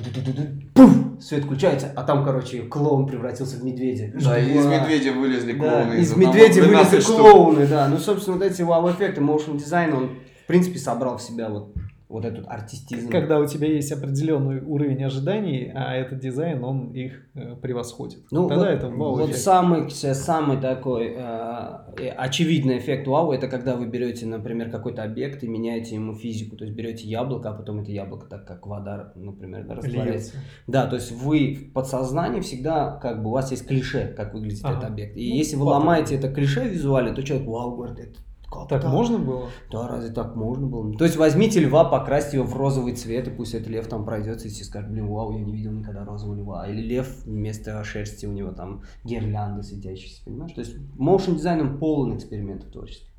[0.74, 4.12] пуф, свет включается, а там, короче, клоун превратился в медведя.
[4.20, 5.92] Да, и из медведя вылезли клоуны.
[5.92, 7.88] Да, из, из медведя вылезли клоуны, да.
[7.88, 10.10] Ну, собственно, вот эти вау-эффекты, motion дизайн, он
[10.48, 11.74] в принципе, собрал в себя вот,
[12.08, 13.10] вот этот артистизм.
[13.10, 18.20] Когда у тебя есть определенный уровень ожиданий, а этот дизайн, он их э, превосходит.
[18.32, 23.76] Ну, Тогда вот, это вау Вот самый, самый такой э, очевидный эффект вау, это когда
[23.76, 26.56] вы берете, например, какой-то объект и меняете ему физику.
[26.56, 30.38] То есть берете яблоко, а потом это яблоко, так как вода, например, да, растворяется.
[30.66, 34.64] Да, то есть вы в подсознании всегда, как бы, у вас есть клише, как выглядит
[34.64, 34.78] ага.
[34.78, 35.18] этот объект.
[35.18, 38.82] И ну, если вы ломаете это клише визуально, то человек, вау, говорит, это как так,
[38.82, 39.50] так можно было?
[39.70, 40.94] Да, разве так можно было?
[40.94, 44.48] То есть возьмите льва, покрасьте его в розовый цвет, и пусть этот лев там пройдется,
[44.48, 46.68] и все скажут, блин, вау, я не видел никогда розового льва.
[46.68, 50.54] Или лев вместо шерсти у него там гирлянды светящиеся, понимаешь?
[50.54, 53.12] То есть motion дизайн он полон экспериментов творческих.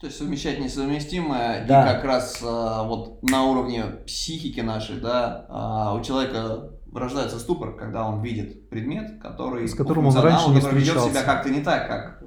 [0.00, 1.90] То есть совмещать несовместимое, да.
[1.90, 7.76] и как раз а, вот на уровне психики нашей, да, а, у человека рождается ступор,
[7.76, 11.60] когда он видит предмет, который с которым он раньше не который ведет себя как-то не
[11.60, 12.24] так, как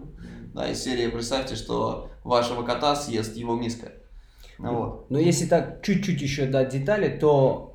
[0.58, 3.92] да, из серии представьте, что вашего кота съест его миска.
[4.58, 5.10] Ну вот.
[5.12, 7.74] Но если так чуть-чуть еще дать детали, то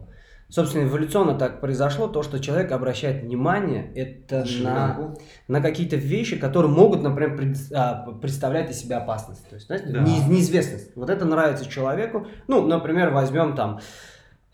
[0.49, 5.15] Собственно, эволюционно так произошло, то, что человек обращает внимание это на,
[5.49, 9.49] на какие-то вещи, которые могут, например, пред, а, представлять из себя опасность.
[9.49, 10.01] То есть, знаете, да.
[10.01, 10.95] не, неизвестность.
[10.95, 12.27] Вот это нравится человеку.
[12.49, 13.81] Ну, например, возьмем там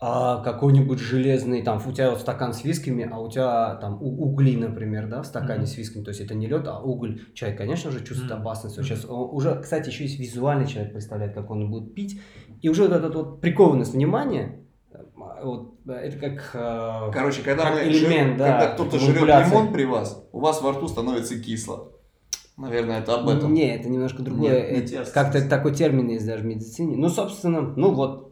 [0.01, 4.55] а какой-нибудь железный, там, у тебя вот стакан с висками, а у тебя там угли,
[4.55, 5.67] например, да, в стакане mm-hmm.
[5.67, 7.21] с висками, то есть это не лед, а уголь.
[7.33, 8.41] Человек, конечно же, чувствует mm-hmm.
[8.41, 8.77] опасность.
[8.77, 12.21] Вот сейчас уже, кстати, еще есть визуальный человек представляет, как он будет пить,
[12.61, 14.61] и уже вот эта вот прикованность внимания,
[15.43, 19.73] вот, это как э, Короче, когда, как мы элемент, жир, да, когда кто-то жрет лимон
[19.73, 21.91] при вас, у вас во рту становится кисло.
[22.57, 23.53] Наверное, это об этом.
[23.53, 24.85] Не, это немножко другое.
[25.13, 26.97] Как-то такой термин есть даже в медицине.
[26.97, 28.28] Ну, собственно, ну вот,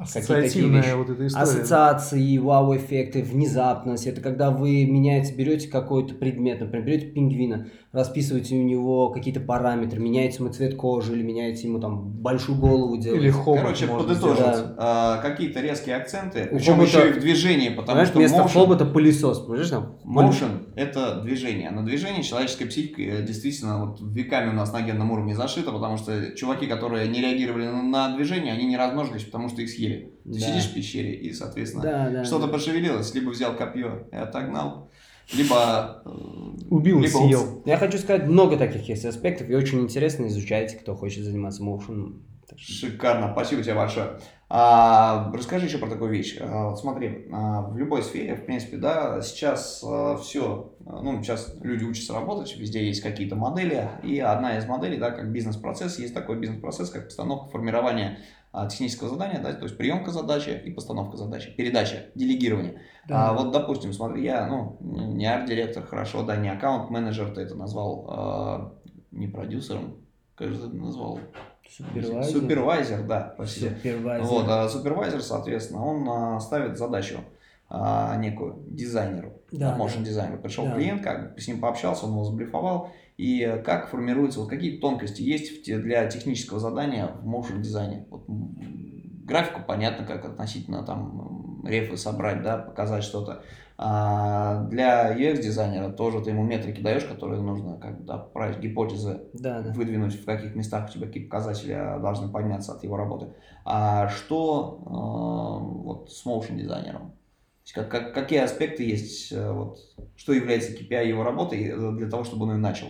[0.00, 1.42] Ассоциативная вот эта история.
[1.42, 4.06] Ассоциации, вау-эффекты, внезапность.
[4.06, 9.98] Это когда вы меняете, берете какой-то предмет, например, берете пингвина, расписываете у него какие-то параметры,
[9.98, 13.24] меняете ему цвет кожи или меняете ему там большую голову делаете.
[13.24, 14.38] Или хобот Короче, подытожить.
[14.38, 14.74] Да.
[14.78, 19.40] А, какие-то резкие акценты, причем еще и в движении, потому что вместо motion, хобота пылесос,
[19.40, 19.70] понимаешь?
[19.70, 19.96] Там?
[20.04, 21.70] Motion– это движение.
[21.70, 25.96] На движение человеческая психика э, действительно вот веками у нас на генном уровне зашита, потому
[25.96, 30.12] что чуваки, которые не реагировали на движение, они не размножились, потому что их съели.
[30.24, 30.38] Ты да.
[30.38, 32.52] сидишь в пещере и, соответственно, да, да, что-то да.
[32.52, 34.90] пошевелилось, либо взял копье и отогнал,
[35.32, 36.10] либо э,
[36.70, 37.62] убил, либо съел.
[37.64, 42.22] Я хочу сказать, много таких есть аспектов, и очень интересно изучайте, кто хочет заниматься моушеном.
[42.56, 44.18] Шикарно, спасибо тебе большое.
[44.52, 46.36] А, расскажи еще про такую вещь.
[46.40, 51.54] А, вот смотри, а, в любой сфере, в принципе, да, сейчас а, все, ну, сейчас
[51.62, 56.14] люди учатся работать, везде есть какие-то модели, и одна из моделей, да, как бизнес-процесс, есть
[56.14, 61.16] такой бизнес-процесс, как постановка, формирование а, технического задания, да, то есть приемка задачи и постановка
[61.16, 62.82] задачи, передача, делегирование.
[63.06, 63.30] Да.
[63.30, 68.06] А, вот, допустим, смотри, я, ну, не арт-директор, хорошо, да, не аккаунт-менеджер, ты это назвал
[68.08, 68.72] а,
[69.12, 69.98] не продюсером,
[70.34, 71.20] как же ты назвал?
[71.68, 72.40] Супервайзер.
[72.40, 73.68] Супервайзер, да, прости.
[73.68, 74.26] Супервайзер.
[74.26, 77.18] Вот, а супервайзер, соответственно, он а, ставит задачу
[77.68, 80.06] а, некую дизайнеру, да, motion да.
[80.06, 80.42] дизайнеру.
[80.42, 80.74] Пришел да.
[80.74, 85.64] клиент, как с ним пообщался, он его заблифовал, и как формируется, вот какие тонкости есть
[85.64, 88.06] для технического задания в motion дизайне.
[88.08, 93.42] Вот, графику понятно, как относительно там рефы собрать, да, показать что-то.
[93.76, 99.72] А для UX-дизайнера тоже ты ему метрики даешь, которые нужно как да, гипотезы, да, да.
[99.72, 103.28] выдвинуть, в каких местах у тебя какие показатели а, должны подняться от его работы.
[103.64, 107.12] А что э, вот с motion дизайнером?
[107.74, 109.78] Как, как, какие аспекты есть, э, вот,
[110.16, 112.88] что является KPI его работы э, для того, чтобы он ее начал?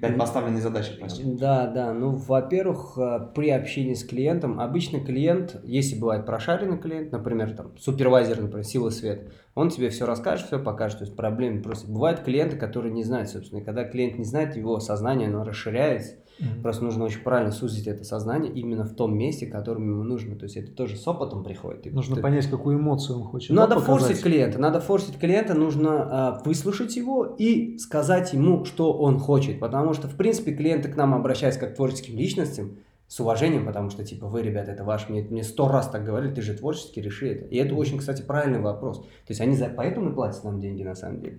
[0.00, 1.28] KPI поставленные задачи, простите.
[1.32, 1.92] Да, да.
[1.92, 7.76] Ну, во-первых, э, при общении с клиентом, обычно клиент, если бывает прошаренный клиент, например, там,
[7.78, 11.90] супервайзер, например, сила свет, он тебе все расскажет, все покажет, то есть проблем просто.
[11.90, 16.16] Бывают клиенты, которые не знают, собственно, и когда клиент не знает, его сознание, оно расширяется,
[16.40, 16.62] Mm-hmm.
[16.62, 20.34] Просто нужно очень правильно сузить это сознание именно в том месте, которым ему нужно.
[20.36, 21.92] То есть это тоже с опытом приходит.
[21.92, 22.22] нужно ты...
[22.22, 23.50] понять, какую эмоцию он хочет.
[23.50, 24.58] Надо да, форсить клиента.
[24.58, 29.60] Надо форсить клиента, нужно э, выслушать его и сказать ему, что он хочет.
[29.60, 32.78] Потому что, в принципе, клиенты к нам обращаются как к творческим личностям
[33.14, 36.34] с уважением, потому что, типа, вы, ребята, это ваш, мне, мне сто раз так говорили,
[36.34, 37.44] ты же творчески, реши это.
[37.44, 39.02] И это очень, кстати, правильный вопрос.
[39.02, 41.38] То есть они за, поэтому и платят нам деньги, на самом деле.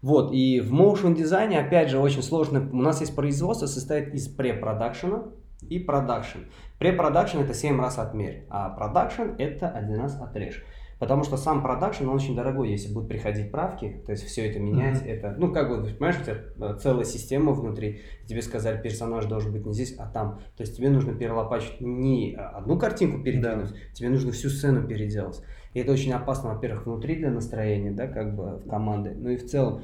[0.00, 4.26] Вот, и в motion дизайне, опять же, очень сложно, у нас есть производство, состоит из
[4.26, 5.26] препродакшена
[5.68, 6.40] и продакшн.
[6.80, 10.64] Препродакшн это 7 раз отмерь, а продакшн это один раз отрежь.
[11.02, 14.60] Потому что сам продакшн, он очень дорогой, если будут приходить правки, то есть все это
[14.60, 15.10] менять, mm-hmm.
[15.10, 19.50] это, ну, как бы, понимаешь, у тебя э, целая система внутри, тебе сказали, персонаж должен
[19.50, 20.38] быть не здесь, а там.
[20.56, 23.76] То есть тебе нужно перелопачивать не одну картинку передвинуть, да.
[23.94, 25.42] тебе нужно всю сцену переделать.
[25.74, 29.36] И это очень опасно, во-первых, внутри для настроения, да, как бы в команды, ну и
[29.36, 29.82] в целом.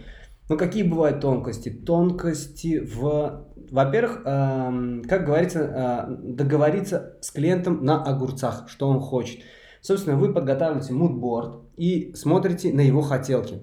[0.48, 1.68] Ну, какие бывают тонкости?
[1.70, 3.44] Тонкости в...
[3.72, 9.40] Во-первых, э, как говорится, э, договориться с клиентом на огурцах, что он хочет.
[9.80, 13.60] Собственно, вы подготавливаете мудборд и смотрите на его хотелки.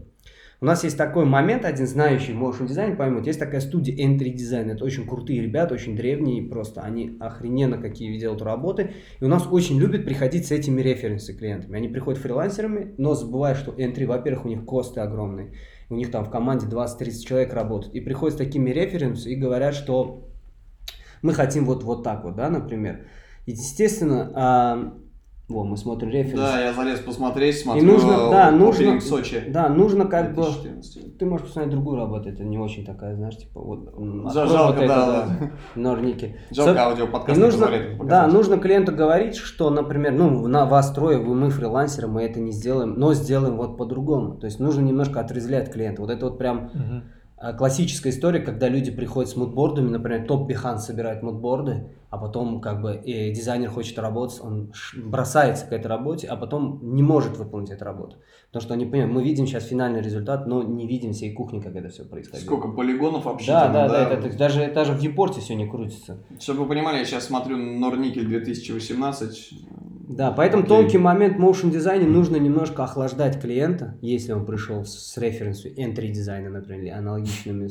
[0.62, 4.71] У нас есть такой момент, один знающий motion дизайн поймут, есть такая студия Entry Design,
[4.71, 9.45] это очень крутые ребята, очень древние, просто они охрененно какие делают работы, и у нас
[9.51, 14.45] очень любят приходить с этими референсами клиентами, они приходят фрилансерами, но забывают, что Entry, во-первых,
[14.45, 15.51] у них косты огромные,
[15.89, 19.75] у них там в команде 20-30 человек работают, и приходят с такими референсами и говорят,
[19.75, 20.30] что
[21.21, 23.08] мы хотим вот, вот так вот, да, например.
[23.45, 24.93] И, естественно, а,
[25.47, 26.39] во, мы смотрим референс.
[26.39, 27.84] Да, я залез посмотреть, смотрю.
[27.84, 29.43] И нужно, да, нужно, Сочи.
[29.47, 31.03] Да, нужно как 2014.
[31.03, 31.17] бы.
[31.19, 33.93] Ты можешь посмотреть другую работу, это не очень такая, знаешь, типа вот.
[34.34, 35.51] Жалко, вот это, да, да.
[35.75, 36.36] Норники.
[36.49, 36.86] Жалко Со...
[36.86, 37.39] аудио подкаст.
[37.39, 37.67] нужно,
[38.03, 42.39] да, нужно клиенту говорить, что, например, ну на вас трое, вы мы фрилансеры, мы это
[42.39, 44.38] не сделаем, но сделаем вот по-другому.
[44.38, 46.01] То есть нужно немножко отрезвлять клиента.
[46.01, 46.71] Вот это вот прям.
[46.73, 47.14] Угу
[47.58, 52.82] классическая история, когда люди приходят с мудбордами, например, топ Behance собирает мудборды, а потом как
[52.82, 57.71] бы и дизайнер хочет работать, он бросается к этой работе, а потом не может выполнить
[57.71, 58.17] эту работу.
[58.48, 61.76] Потому что они понимают, мы видим сейчас финальный результат, но не видим всей кухни, как
[61.76, 62.45] это все происходит.
[62.45, 63.52] Сколько полигонов вообще?
[63.52, 66.24] Да, да, да, это, это, даже, даже в Випорте все не крутится.
[66.39, 69.54] Чтобы вы понимали, я сейчас смотрю Норникель 2018,
[70.08, 70.70] да, поэтому Окей.
[70.70, 76.10] тонкий момент в motion дизайне нужно немножко охлаждать клиента, если он пришел с референсом entry
[76.10, 77.70] дизайна, например, или аналогичными.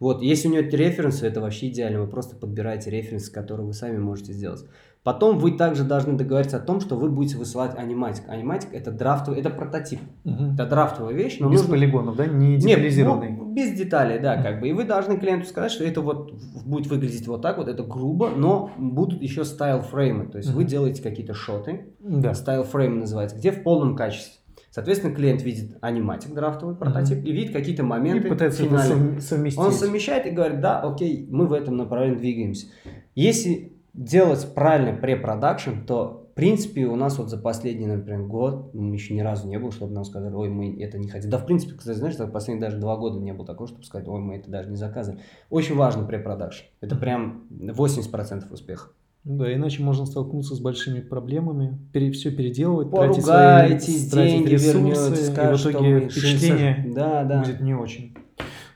[0.00, 3.98] Вот, если у него референсы, это вообще идеально, вы просто подбираете референсы, которые вы сами
[3.98, 4.64] можете сделать.
[5.04, 8.24] Потом вы также должны договориться о том, что вы будете высылать аниматик.
[8.28, 10.00] Аниматик это драфтовый, это прототип.
[10.24, 10.54] Угу.
[10.54, 11.38] Это драфтовая вещь.
[11.40, 11.76] Но без нужно...
[11.76, 12.26] полигонов, да?
[12.26, 13.30] Не детализированный.
[13.30, 14.68] Нет, ну, без деталей, да, как бы.
[14.68, 16.32] И вы должны клиенту сказать, что это вот
[16.66, 20.28] будет выглядеть вот так вот, это грубо, но будут еще style frame ы.
[20.28, 20.58] То есть угу.
[20.58, 22.34] вы делаете какие-то shot ы, да.
[22.34, 24.34] style frame называется, где в полном качестве.
[24.70, 27.28] Соответственно, клиент видит аниматик драфтовый прототип mm-hmm.
[27.28, 28.28] и видит какие-то моменты.
[28.28, 29.14] И пытается финальные.
[29.14, 29.58] это совместить.
[29.58, 32.66] Он совмещает и говорит, да, окей, мы в этом направлении двигаемся.
[33.14, 38.92] Если делать правильный препродакшн, то в принципе у нас вот за последний, например, год ну,
[38.92, 41.30] еще ни разу не было, чтобы нам сказали, ой, мы это не хотим.
[41.30, 44.06] Да, в принципе, кстати, знаешь, за последние даже два года не было такого, чтобы сказать,
[44.06, 45.20] ой, мы это даже не заказывали.
[45.50, 46.66] Очень важно препродакшн.
[46.80, 48.90] Это прям 80% успеха.
[49.24, 54.64] Да, иначе можно столкнуться с большими проблемами, пере, все переделывать, Поругаетесь, тратить свои деньги тратить
[54.64, 57.40] ресурсы, вернете, скажешь, и в итоге впечатление да, да.
[57.40, 58.16] будет не очень.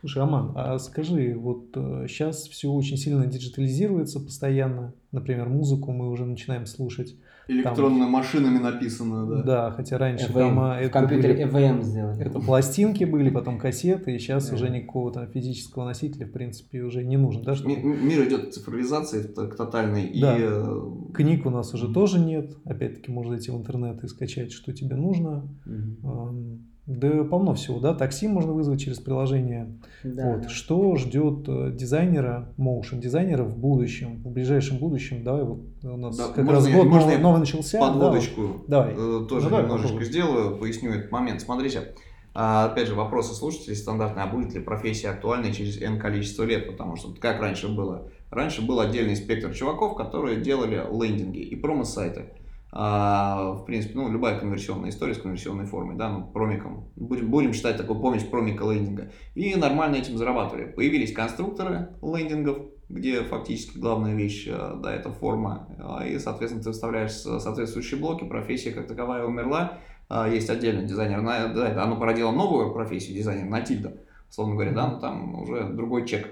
[0.02, 1.68] Слушай, Аман, а скажи, вот
[2.08, 4.94] сейчас э, все очень сильно диджитализируется постоянно.
[5.12, 7.14] Например, музыку мы уже начинаем слушать.
[7.46, 9.42] Электронными там, машинами написано, да.
[9.42, 10.32] Да, хотя раньше FVM.
[10.32, 12.20] там а, это в компьютере были, EVM сделали.
[12.20, 14.54] Это пластинки были, потом кассеты, и сейчас yeah.
[14.54, 17.44] уже никакого там физического носителя, в принципе, уже не нужно.
[17.44, 17.76] Да, чтобы...
[17.76, 20.10] Мир идет к цифровизации к тотальной.
[20.20, 20.36] Да.
[20.36, 20.40] И...
[20.42, 20.80] Э,
[21.14, 22.56] Книг у нас уже тоже нет.
[22.64, 25.48] Опять-таки, можно зайти в интернет и скачать, что тебе нужно.
[25.64, 26.71] Mm-hmm.
[26.86, 29.78] Да полно всего, да, такси можно вызвать через приложение.
[30.02, 30.50] Да, вот.
[30.50, 36.16] Что ждет э, дизайнера, моушен дизайнера в будущем, в ближайшем будущем, давай вот у нас
[36.16, 37.78] да, как раз год можно новый, новый начался.
[37.78, 38.94] Подводочку да, давай.
[38.96, 41.40] Э, тоже ну, немножечко давай, сделаю, поясню этот момент.
[41.40, 41.94] Смотрите,
[42.34, 46.66] а, опять же, вопросы слушателей стандартные, а будет ли профессия актуальной через N количество лет,
[46.66, 48.10] потому что как раньше было?
[48.30, 52.30] Раньше был отдельный спектр чуваков, которые делали лендинги и промо-сайты.
[52.74, 56.90] А, в принципе, ну, любая конверсионная история с конверсионной формой, да, ну, промиком.
[56.96, 59.12] Будем, будем считать такой помощь промика лендинга.
[59.34, 60.64] И нормально этим зарабатывали.
[60.64, 62.58] Появились конструкторы лендингов,
[62.88, 65.68] где фактически главная вещь, э, да, это форма.
[65.78, 69.78] А, и, соответственно, ты вставляешь соответствующие блоки, профессия как таковая умерла.
[70.08, 73.98] а, есть отдельный дизайнер, на, да, оно породило новую профессию дизайнер, Натильда,
[74.30, 76.26] условно говоря, да, но там уже другой чек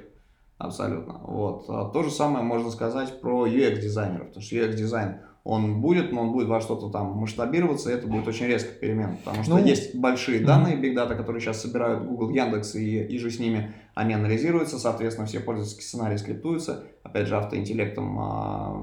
[0.57, 1.19] абсолютно.
[1.19, 1.67] Вот.
[1.67, 6.49] То же самое можно сказать про UX-дизайнеров, потому что UX-дизайн он будет, но он будет
[6.49, 10.41] во что-то там масштабироваться, и это будет очень резко перемен, потому что Ну, есть большие
[10.41, 14.79] данные, big data, которые сейчас собирают Google, Яндекс и, и же с ними, они анализируются,
[14.79, 18.83] соответственно, все пользовательские сценарии скриптуются, опять же, автоинтеллектом а,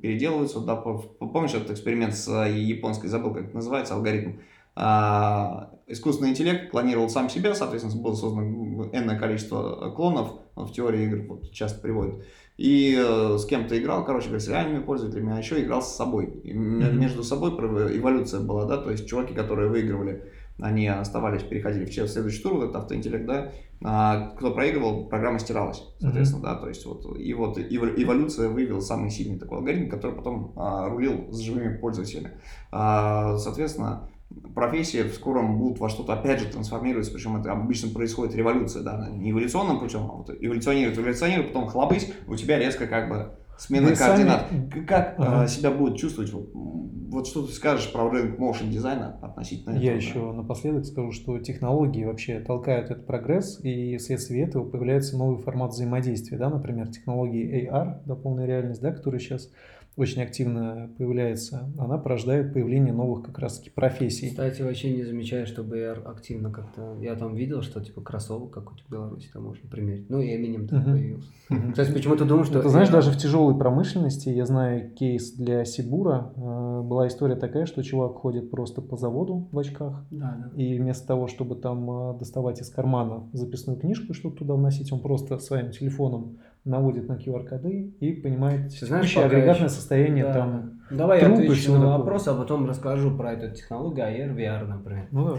[0.00, 0.60] переделываются.
[0.60, 4.38] Да, по- помнишь этот эксперимент с а, японской, забыл, как это называется, алгоритм?
[4.76, 11.02] А, искусственный интеллект клонировал сам себя, соответственно, было создано энное количество клонов, он в теории
[11.04, 12.24] игр вот часто приводит,
[12.58, 16.26] и э, с кем-то играл, короче говоря, с реальными пользователями, а еще играл с собой.
[16.42, 20.24] И между собой пров- эволюция была, да, то есть чуваки, которые выигрывали,
[20.60, 23.52] они оставались, переходили в следующий тур, вот этот автоинтеллект, да,
[23.84, 28.80] а кто проигрывал, программа стиралась, соответственно, да, то есть вот, и вот эво- эволюция вывела
[28.80, 32.32] самый сильный такой алгоритм, который потом а, рулил с живыми пользователями.
[32.72, 34.08] А, соответственно,
[34.54, 39.08] профессии в скором будут во что-то опять же трансформироваться, причем это обычно происходит революция, да,
[39.10, 43.88] не эволюционным путем, а вот эволюционирует, эволюционирует, потом хлобысь, у тебя резко как бы смена
[43.88, 44.46] Вы сами- координат.
[44.72, 45.44] К- Как Ага.
[45.44, 49.76] э, себя будет чувствовать, вот, вот что ты скажешь про рынок motion дизайна относительно Я
[49.78, 49.96] этого, да?
[49.96, 55.72] еще напоследок скажу, что технологии вообще толкают этот прогресс, и вследствие этого появляется новый формат
[55.72, 59.50] взаимодействия, да, например, технологии AR, дополненная реальность, да, которая сейчас
[59.98, 64.30] очень активно появляется, она порождает появление новых как раз-таки профессий.
[64.30, 66.96] Кстати, вообще не замечаю, чтобы VR активно как-то...
[67.00, 70.08] Я там видел, что типа кроссовок какой-то в Беларуси там можно примерить.
[70.08, 70.92] Ну и Eminem там Мгм.
[70.92, 71.28] появился.
[71.50, 71.70] Мгм.
[71.72, 72.58] Кстати, почему-то думаю, что...
[72.58, 76.40] Ну, Ты знаешь, даже в тяжелой промышленности, я знаю кейс для Сибура, э,
[76.82, 80.62] была история такая, что чувак ходит просто по заводу в очках, Да, да.
[80.62, 85.00] и вместо того, чтобы там э, доставать из кармана записную книжку, чтобы туда вносить, он
[85.00, 90.32] просто своим телефоном наводит на QR-коды и понимает знаешь, текущее агрегатное еще- состояние Да.
[90.34, 90.72] там.
[90.90, 94.66] Давай я труп и отвечу на вопрос, а потом расскажу про эту технологию AR, VR,
[94.66, 95.06] например.
[95.10, 95.36] Ну да.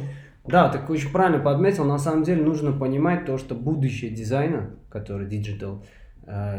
[0.48, 1.84] Да, ты очень правильно подметил.
[1.86, 5.84] На самом деле нужно понимать то, что будущее дизайна, который digital,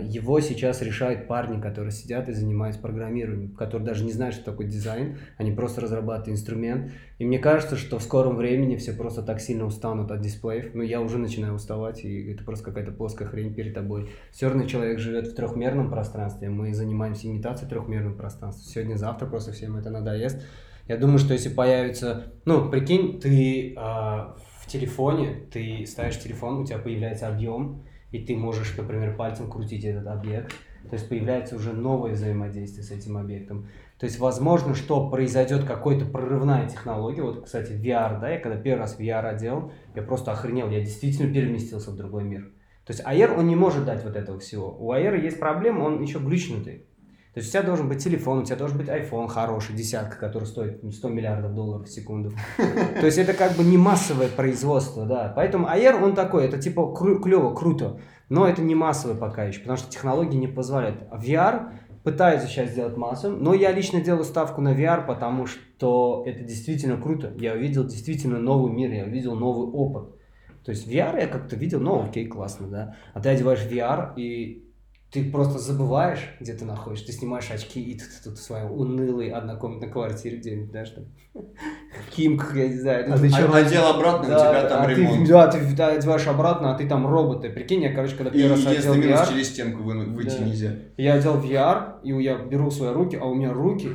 [0.03, 4.67] его сейчас решают парни, которые сидят и занимаются программированием, которые даже не знают, что такое
[4.67, 6.91] дизайн, они просто разрабатывают инструмент.
[7.19, 10.75] И мне кажется, что в скором времени все просто так сильно устанут от дисплеев.
[10.75, 14.11] Ну, я уже начинаю уставать, и это просто какая-то плоская хрень перед тобой.
[14.33, 18.69] Все равно человек живет в трехмерном пространстве, мы занимаемся имитацией трехмерного пространства.
[18.69, 20.43] Сегодня-завтра просто всем это надоест.
[20.89, 22.33] Я думаю, что если появится...
[22.45, 28.37] Ну, прикинь, ты а, в телефоне, ты ставишь телефон, у тебя появляется объем, и ты
[28.37, 30.53] можешь, например, пальцем крутить этот объект.
[30.89, 33.69] То есть появляется уже новое взаимодействие с этим объектом.
[33.99, 37.23] То есть возможно, что произойдет какая-то прорывная технология.
[37.23, 41.33] Вот, кстати, VR, да, я когда первый раз VR одел, я просто охренел, я действительно
[41.33, 42.51] переместился в другой мир.
[42.87, 44.75] То есть AR, он не может дать вот этого всего.
[44.81, 46.87] У AR есть проблема, он еще глючнутый.
[47.33, 50.45] То есть у тебя должен быть телефон, у тебя должен быть iPhone хороший, десятка, который
[50.45, 52.33] стоит ну, 100 миллиардов долларов в секунду.
[52.57, 55.33] То есть это как бы не массовое производство, да.
[55.37, 59.77] Поэтому AR, он такой, это типа клево, круто, но это не массовое пока еще, потому
[59.79, 61.05] что технологии не позволяют.
[61.13, 66.25] А VR пытается сейчас сделать массовым, но я лично делаю ставку на VR, потому что
[66.27, 67.33] это действительно круто.
[67.39, 70.17] Я увидел действительно новый мир, я увидел новый опыт.
[70.65, 72.97] То есть VR я как-то видел, ну окей, классно, да.
[73.15, 74.70] А ты одеваешь VR, и
[75.13, 77.07] ты просто забываешь, где ты находишься.
[77.07, 82.11] Ты снимаешь очки, и ты тут в своей унылой однокомнатной квартире где-нибудь, знаешь, там, в
[82.15, 83.13] Химках, я не знаю.
[83.13, 85.29] А ты чё, Одел обратно, у тебя там а ты- ремонт.
[85.29, 87.51] да, ты да, одеваешь обратно, а ты там роботы.
[87.51, 90.45] Прикинь, я, короче, когда первый раз одел VR, через стенку вы- выйти Да.
[90.45, 90.71] нельзя.
[90.97, 93.89] я одел VR, и я беру свои руки, а у меня руки,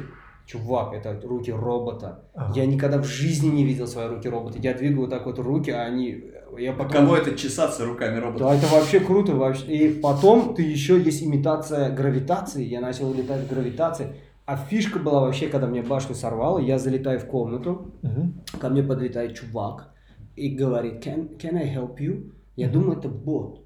[0.46, 2.20] чувак, это руки робота.
[2.34, 2.54] Ага.
[2.56, 4.58] Я никогда в жизни не видел свои руки робота.
[4.60, 6.24] Я двигаю вот так вот руки, а они...
[6.58, 6.92] Я потом...
[6.92, 8.46] Каково это чесаться руками робота?
[8.46, 9.66] Да, это вообще круто вообще.
[9.66, 12.64] И потом ты еще есть имитация гравитации.
[12.64, 14.16] Я начал летать в гравитации.
[14.46, 18.42] А фишка была вообще, когда мне башню сорвало, я залетаю в комнату, Мгм.
[18.60, 19.90] ко мне подлетает чувак
[20.36, 22.32] и говорит, can, can I help you?
[22.56, 22.74] Я Мгм.
[22.74, 23.65] думаю, это бот.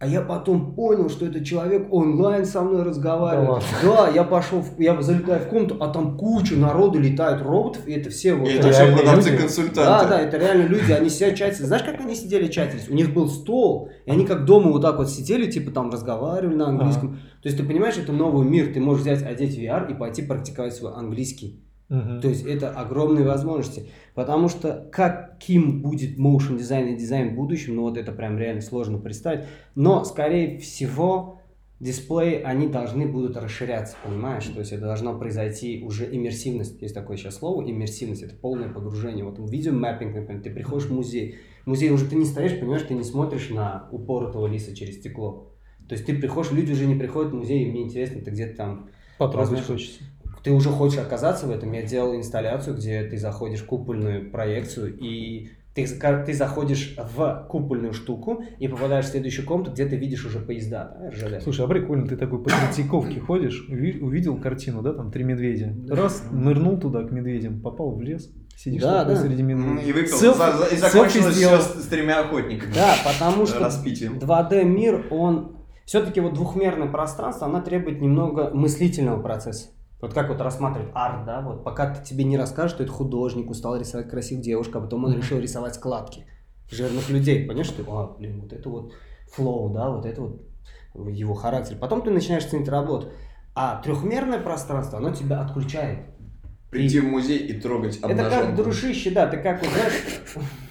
[0.00, 3.62] А я потом понял, что этот человек онлайн со мной разговаривает.
[3.82, 7.82] Да Да, я пошел, в- я залетаю в комнату, а там куча народу летают роботов,
[7.86, 8.48] и это все вот...
[8.48, 9.74] И это все продавцы-консультанты.
[9.84, 11.66] Да, да, это реально люди, они сидят чатятся.
[11.66, 12.88] Знаешь, как они сидели чатились?
[12.90, 16.56] У них был стол, и они как дома вот так вот сидели, типа там разговаривали
[16.56, 17.14] на английском.
[17.42, 20.74] То есть ты понимаешь, это новый мир, ты можешь взять, одеть VR и пойти практиковать
[20.74, 21.62] свой английский.
[21.88, 22.20] Мгм.
[22.20, 23.88] То есть это огромные возможности.
[24.14, 28.62] Потому что каким будет motion дизайн и дизайн в будущем, ну вот это прям реально
[28.62, 29.44] сложно представить.
[29.74, 31.40] Но, скорее всего,
[31.80, 34.44] дисплеи, они должны будут расширяться, понимаешь?
[34.44, 36.80] То есть это должно произойти уже иммерсивность.
[36.80, 38.22] Есть такое сейчас слово, иммерсивность.
[38.22, 39.24] Это полное погружение.
[39.24, 41.36] Вот видеомаппинг, например, ты приходишь в музей.
[41.64, 45.50] В музее уже ты не стоишь, понимаешь, ты не смотришь на упоротого лиса через стекло.
[45.88, 48.56] То есть ты приходишь, люди уже не приходят в музей, и мне интересно, ты где-то
[48.56, 50.00] там Потрогать хочется.
[50.44, 51.72] Ты уже хочешь оказаться в этом.
[51.72, 57.94] Я делал инсталляцию, где ты заходишь в купольную проекцию, и ты, ты заходишь в купольную
[57.94, 61.42] штуку и попадаешь в следующую комнату, где ты видишь уже поезда, да, РЖД.
[61.42, 65.74] Слушай, а прикольно, ты такой по Третьяковке ходишь, уви- увидел картину, да, там три медведя.
[65.88, 69.20] Раз, нырнул туда к медведям, попал в лес, сидишь Да, такой да.
[69.22, 69.88] среди медведей.
[69.88, 72.72] И выпил, Селфи- за- за- и закончилось все с, с тремя охотниками.
[72.72, 74.18] Да, потому что Распитием.
[74.18, 79.70] 2D мир, он все-таки вот двухмерное пространство, она требует немного мыслительного процесса.
[80.04, 83.48] Вот как вот рассматривать арт, да, вот пока ты тебе не расскажешь, что это художник,
[83.48, 86.26] устал рисовать красивых девушек, а потом он решил рисовать складки
[86.70, 88.92] жирных людей, понимаешь, что, а, блин, вот это вот
[89.32, 90.42] флоу, да, вот это вот
[91.08, 91.78] его характер.
[91.80, 93.12] Потом ты начинаешь ценить работу.
[93.54, 96.00] А трехмерное пространство, оно тебя отключает.
[96.70, 98.62] Прийти в музей и трогать Это как обнаженку.
[98.62, 100.02] дружище, да, ты как вот, знаешь,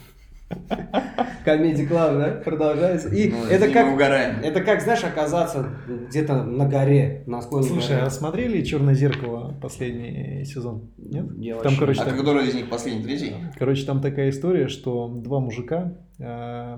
[1.46, 3.10] Комедий клаб, да, продолжается.
[3.10, 5.68] И Ну, это как, это как, знаешь, оказаться
[6.10, 8.08] где-то на горе, на склоне Слушай, горы.
[8.08, 10.90] а смотрели «Черное зеркало» последний сезон?
[10.98, 11.26] Нет?
[11.38, 13.34] Я Там, вообще- короче, А так- который из них последний, третий?
[13.60, 16.78] Короче, там такая история, что два мужика, э,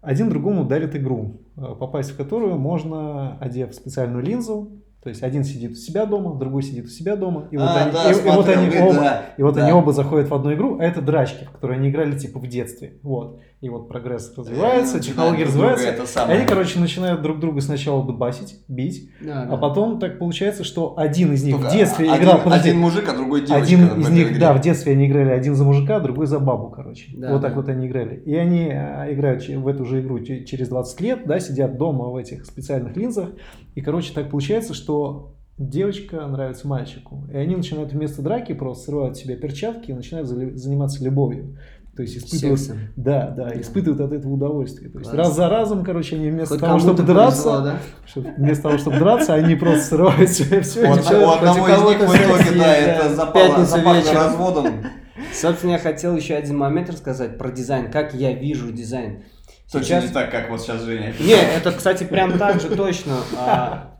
[0.00, 4.72] один другому дарит игру, э, попасть в которую можно, одев специальную линзу,
[5.04, 7.82] то есть один сидит у себя дома, другой сидит у себя дома, и вот А,
[7.84, 9.62] они, да, и- и вот они вы, оба, да, и вот да.
[9.64, 12.46] они оба заходят в одну игру, а это драчки, в которые они играли типа в
[12.46, 13.38] детстве, вот.
[13.64, 16.38] И вот прогресс развивается, Э, технологии друг друга развиваются, Это и самое.
[16.38, 19.56] они, короче, начинают друг друга сначала дубасить, бить, Да, а да.
[19.56, 23.08] потом так получается, что один из них Только в детстве один, играл, подожди, один мужик,
[23.08, 23.64] а другой девочка.
[23.64, 24.38] один из них, игре.
[24.40, 27.10] да, в детстве они играли один за мужика, другой за бабу, короче.
[27.16, 27.60] Да, вот так да.
[27.60, 28.16] вот они играли.
[28.26, 32.10] И они э, играют в эту же игру че- через 20 лет, да, сидят дома
[32.10, 33.30] в этих специальных линзах.
[33.74, 37.22] И, короче, так получается, что девочка нравится мальчику.
[37.32, 41.56] И они начинают вместо драки просто срывать с себя перчатки и начинают заниматься любовью.
[41.96, 42.60] То есть испытывают...
[42.60, 42.78] Сексом.
[42.96, 43.60] Да, да, Да.
[43.60, 44.90] испытывают от этого удовольствие.
[44.90, 45.26] То есть Класс.
[45.28, 47.78] раз за разом, короче, они вместо Хоть того, чтобы драться, повезло, да?
[48.06, 50.86] чтоб- вместо того, чтобы драться, они просто срывают себе все.
[50.88, 54.84] Ничего, у одного из них в итоге, да, это запахло разводом.
[55.32, 59.22] Собственно, я хотел еще один момент рассказать про дизайн, как я вижу дизайн.
[59.70, 61.12] Точно Сейчас- не так, как вот сейчас Женя.
[61.20, 63.14] Не, это, кстати, прям так же точно.
[63.38, 63.93] А,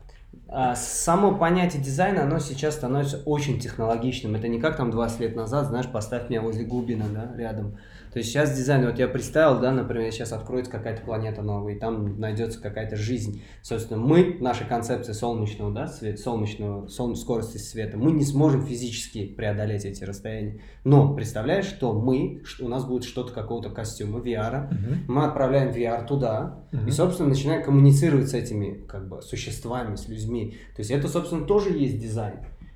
[0.75, 4.35] само понятие дизайна, оно сейчас становится очень технологичным.
[4.35, 7.77] Это не как там 20 лет назад, знаешь, поставь меня возле Губина, да, рядом.
[8.15, 11.77] То есть сейчас дизайн, вот я представил, да, например, сейчас откроется какая-то планета новая, и
[11.77, 13.41] там найдется какая-то жизнь.
[13.61, 19.25] Собственно, мы, наша концепция солнечного, да, свет, солнечного, сол- скорости света, мы не сможем физически
[19.25, 20.61] преодолеть эти расстояния.
[20.85, 24.97] Но представляешь, что мы, что у нас будет что-то какого-то костюма, VR, Мгм.
[25.09, 26.87] мы отправляем VR туда, Мгм.
[26.87, 30.55] и, собственно, начинаем коммуницировать с этими как бы существами, с людьми.
[30.77, 32.35] То есть это, собственно, тоже есть дизайн.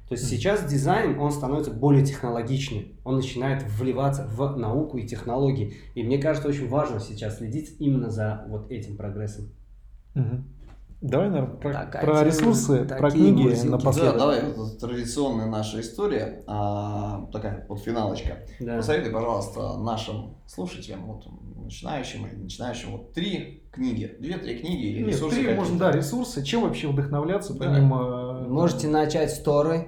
[0.10, 2.98] То есть сейчас дизайн, он становится более технологичным.
[3.04, 5.76] Он начинает вливаться в науку и технологии.
[5.94, 9.50] И мне кажется, очень важно сейчас следить именно за вот этим прогрессом.
[10.16, 10.46] Мгм.
[11.02, 13.68] Давай, наверное, про, Такая про тема, ресурсы, про книги мурзилки.
[13.70, 14.14] напоследок.
[14.14, 18.40] Да, давай, вот традиционная наша история, а, такая вот финалочка.
[18.60, 18.78] Да.
[18.78, 21.24] Посоветуй, пожалуйста, нашим слушателям, вот
[21.64, 25.38] начинающим или начинающим, вот три книги, две-три книги или Нет, ресурсы.
[25.42, 26.44] три, можно, да, ресурсы.
[26.44, 27.76] Чем вообще вдохновляться, Давай.
[27.78, 28.42] помимо...
[28.46, 29.88] э, Можете начать с Торы,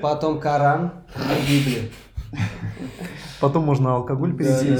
[0.00, 1.90] потом Коран и Библию.
[3.40, 4.76] Потом можно алкоголь Да, перейти.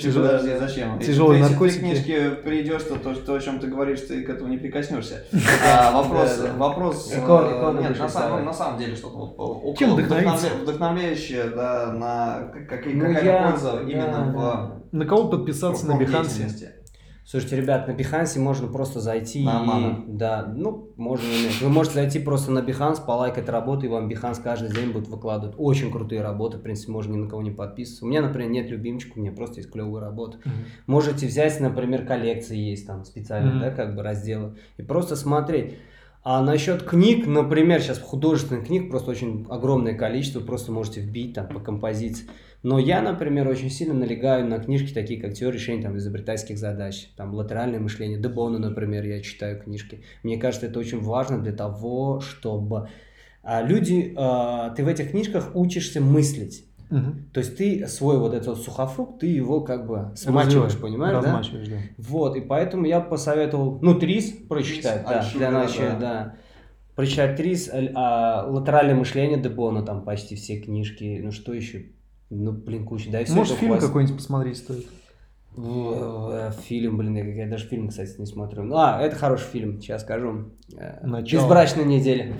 [0.00, 0.98] Тяжел- Подожди, зачем?
[1.00, 1.84] тяжелые если, наркотики.
[1.84, 4.48] Если ты к книжке придешь, то, то, то, о чем ты говоришь, ты к этому
[4.50, 5.24] не прикоснешься.
[5.66, 6.52] А, вопрос, Да, да.
[6.54, 7.10] вопрос.
[7.12, 10.46] э, Иконы, иконы нет, на самом, на самом деле что-то вот около Чем вдохновиться?
[10.46, 14.70] вдохновля- вдохновляющее, да, на как, как- Ну, какая я- польза да, именно да.
[14.92, 16.48] На кого в, подписаться в на Behance?
[17.30, 19.94] Слушайте, ребят, на Behance можно просто зайти На и...
[20.06, 21.26] Да, ну, можно.
[21.60, 25.54] Вы можете зайти просто на Behance, полайкать работу, и вам Behance каждый день будет выкладывать
[25.58, 26.56] очень крутые работы.
[26.56, 28.06] В принципе, можно ни на кого не подписываться.
[28.06, 30.38] У меня, например, нет любимчика, у меня просто есть клевые работы.
[30.42, 30.54] Мгм.
[30.86, 33.60] Можете взять, например, коллекции есть там специальные, Мгм.
[33.60, 35.74] да, как бы разделы, и просто смотреть.
[36.22, 41.48] А насчет книг, например, сейчас художественных книг просто очень огромное количество, просто можете вбить там
[41.48, 42.26] по композиции.
[42.62, 47.10] Но я, например, очень сильно налегаю на книжки, такие как «Теория решения там, изобретательских задач»,
[47.16, 50.02] там «Латеральное мышление», Дебона, например, я читаю книжки.
[50.24, 52.88] Мне кажется, это очень важно для того, чтобы
[53.44, 56.67] а, люди, а, ты в этих книжках учишься мыслить.
[56.90, 57.30] Мгм.
[57.32, 61.42] То есть ты свой вот этот вот сухофрукт, ты его как бы смачиваешь, понимаешь, да?
[61.42, 61.42] да?
[61.98, 65.98] Вот, и поэтому я посоветовал, ну, Трис прочитать, Трис, да, Аль для начала, да.
[65.98, 66.34] да.
[66.94, 71.86] Прочитать Трис, аль- а, латеральное мышление Дебона, там почти все книжки, ну, что еще?
[72.30, 74.86] Ну, блин, куча, да, и все Может, фильм какой-нибудь посмотреть стоит?
[75.56, 78.62] Фильм, блин, я, я даже фильм, кстати, не смотрю.
[78.62, 80.52] Ну, а, это хороший фильм, сейчас скажу.
[80.76, 81.42] Э, Начало.
[81.42, 82.36] Безбрачная неделя.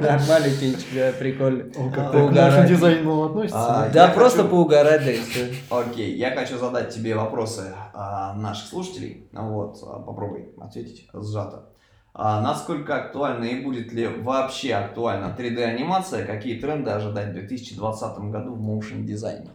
[0.00, 1.70] Нормальный фильмчик, да, прикольный.
[1.76, 3.84] О, как А, так к нашему дизайну относится.
[3.84, 5.54] А, Да, я просто поугарать, да и все.
[5.70, 9.28] Окей, я хочу задать тебе вопросы а, наших слушателей.
[9.32, 11.66] Вот, а, попробуй ответить сжато.
[12.14, 16.24] А насколько актуальна и будет ли вообще актуальна 3D-анимация?
[16.24, 19.50] Какие тренды ожидать в 2020 году в моушен дизайне?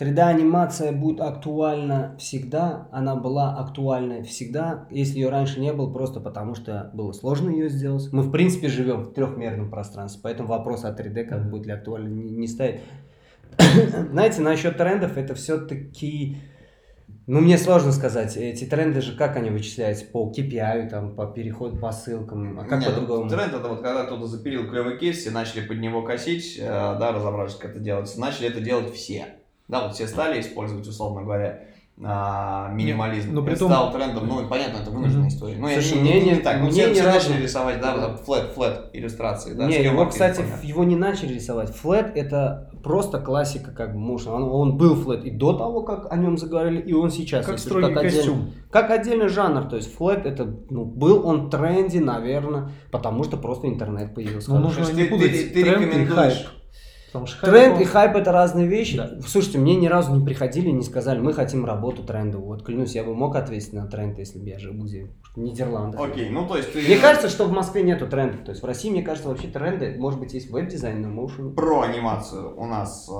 [0.00, 6.54] 3D-анимация будет актуальна всегда, она была актуальна всегда, если ее раньше не было, просто потому
[6.54, 8.08] что было сложно ее сделать.
[8.10, 12.08] Мы, в принципе, живем в трехмерном пространстве, поэтому вопрос о 3D, как будет ли актуально,
[12.08, 12.80] не, не стоит.
[14.10, 16.38] Знаете, насчет трендов, это все-таки...
[17.26, 20.06] Ну, мне сложно сказать, эти тренды же, как они вычисляются?
[20.06, 23.28] По KPI, там, по переходу по ссылкам, а как Нет, по-другому?
[23.28, 27.12] Тренд это вот когда кто-то запилил клевый кейс, все начали под него косить, э, да,
[27.12, 28.18] разобрались, как это делается.
[28.18, 29.39] Начали это делать все.
[29.70, 31.60] Да, вот все стали использовать, условно говоря,
[32.02, 33.34] а, минимализм.
[33.34, 35.56] Но при это том- стал трендом, ну, понятно, это вынужденная история.
[35.58, 37.80] Ну, Слушай, я мне не, не, не- так, ну, мне все, ни все начали рисовать,
[37.80, 40.64] да, вот флэт, флэт иллюстрации, да, не, его, кстати, формат.
[40.64, 41.68] его не начали рисовать.
[41.76, 44.30] Флэт это просто классика, как бы motion.
[44.32, 47.44] Он, он был флэт и до того, как о нем заговорили, и он сейчас.
[47.44, 48.50] Как строгий отдельный- костюм.
[48.70, 49.64] как отдельный жанр.
[49.68, 54.50] То есть флэт это, ну, был он в тренде, наверное, потому что просто интернет появился.
[54.52, 56.46] Ну, нужно Ты- не путать ты- ты и рекомендуешь-.
[57.12, 58.96] Потому что хайп, Тренд он- и хайп это разные вещи.
[58.96, 59.10] Да.
[59.26, 62.50] Слушайте, мне ни разу не приходили и не сказали, мы хотим работу трендовую.
[62.50, 66.00] Вот клянусь, я бы мог ответить на тренд, если бы я жил где в Нидерландах.
[66.00, 66.82] Окей, ну, то есть ты...
[66.82, 68.44] Мне кажется, что в Москве нету трендов.
[68.44, 71.54] То есть в России, мне кажется, вообще тренды, может быть, есть веб-дизайн, но motion.
[71.54, 73.12] Про анимацию у нас э,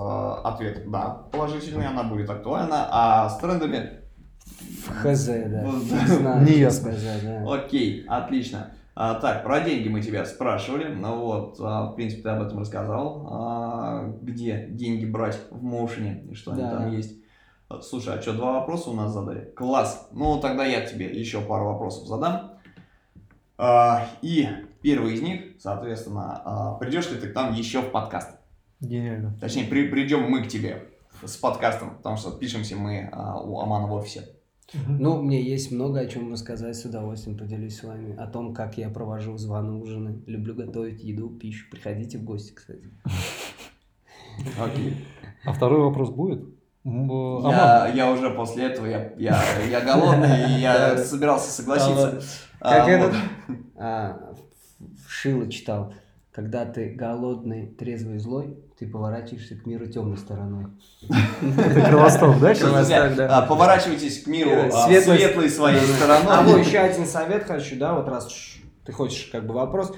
[0.45, 4.01] ответ да, положительный, она будет актуальна, а с трендами
[5.03, 5.63] Хз, да.
[5.63, 7.45] Не знаю, Не сказать, да.
[7.53, 8.73] Окей, отлично.
[8.95, 10.93] А, так, про деньги мы тебя спрашивали.
[10.93, 13.27] Ну вот, а, в принципе, ты об этом рассказал.
[13.31, 16.71] А, где деньги брать в motion е и что они Да.
[16.71, 17.17] там есть.
[17.83, 19.45] Слушай, а что, два вопроса у нас задали?
[19.57, 20.09] Класс.
[20.13, 22.53] Ну, тогда я тебе еще пару вопросов задам.
[23.59, 24.49] А, и
[24.83, 28.31] первый из них, соответственно, а, придешь ли ты к нам еще в подкаст?
[28.81, 29.37] Гениально.
[29.41, 30.89] Точнее, при- придем мы к тебе
[31.25, 34.25] с подкастом, потому что пишемся мы а, у Амана в офисе.
[34.87, 38.17] Ну, мне есть много о чем рассказать, с удовольствием поделюсь с вами.
[38.17, 40.23] О том, как я провожу званые ужины.
[40.27, 41.67] Люблю готовить еду, пищу.
[41.71, 42.89] Приходите в гости, кстати.
[44.61, 44.97] Окей.
[45.45, 46.45] А второй вопрос будет?
[46.85, 52.23] Я, я уже после этого, я, я, я голодный, и я собирался согласиться.
[52.59, 53.15] Как А, этот?
[53.77, 54.35] А,
[55.07, 55.93] Шило читал.
[56.33, 60.67] Когда ты голодный, трезвый, злой, ты поворачиваешься к миру темной стороной.
[61.89, 62.55] Кровосток, да?
[62.55, 66.61] Кровосток, а, Поворачивайтесь к миру а, Светлой- своей А вот стороной.
[66.65, 68.29] еще один совет хочу, да, вот раз
[68.85, 69.93] ты хочешь как бы вопрос.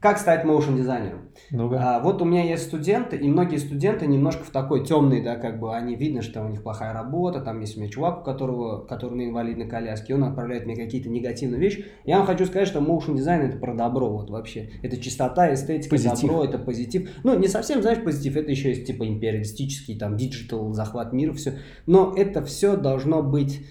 [0.00, 1.30] Как стать motion дизайнером?
[1.50, 1.96] Ну-ка.
[1.96, 5.58] А, вот у меня есть студенты, и многие студенты немножко в такой темный, да, как
[5.58, 8.86] бы они видно, что у них плохая работа, там есть у меня чувак, у которого,
[8.86, 11.86] который на инвалидной коляске, он отправляет мне какие-то негативные вещи.
[12.04, 14.70] Я вам хочу сказать, что motion дизайн это про добро, вот вообще.
[14.84, 16.20] Это чистота, эстетика, Позитив.
[16.20, 17.10] добро, это позитив.
[17.24, 21.54] Ну, не совсем, знаешь, позитив, это еще есть типа империалистический, там, digital, захват мира, все.
[21.86, 23.66] Но это все должно быть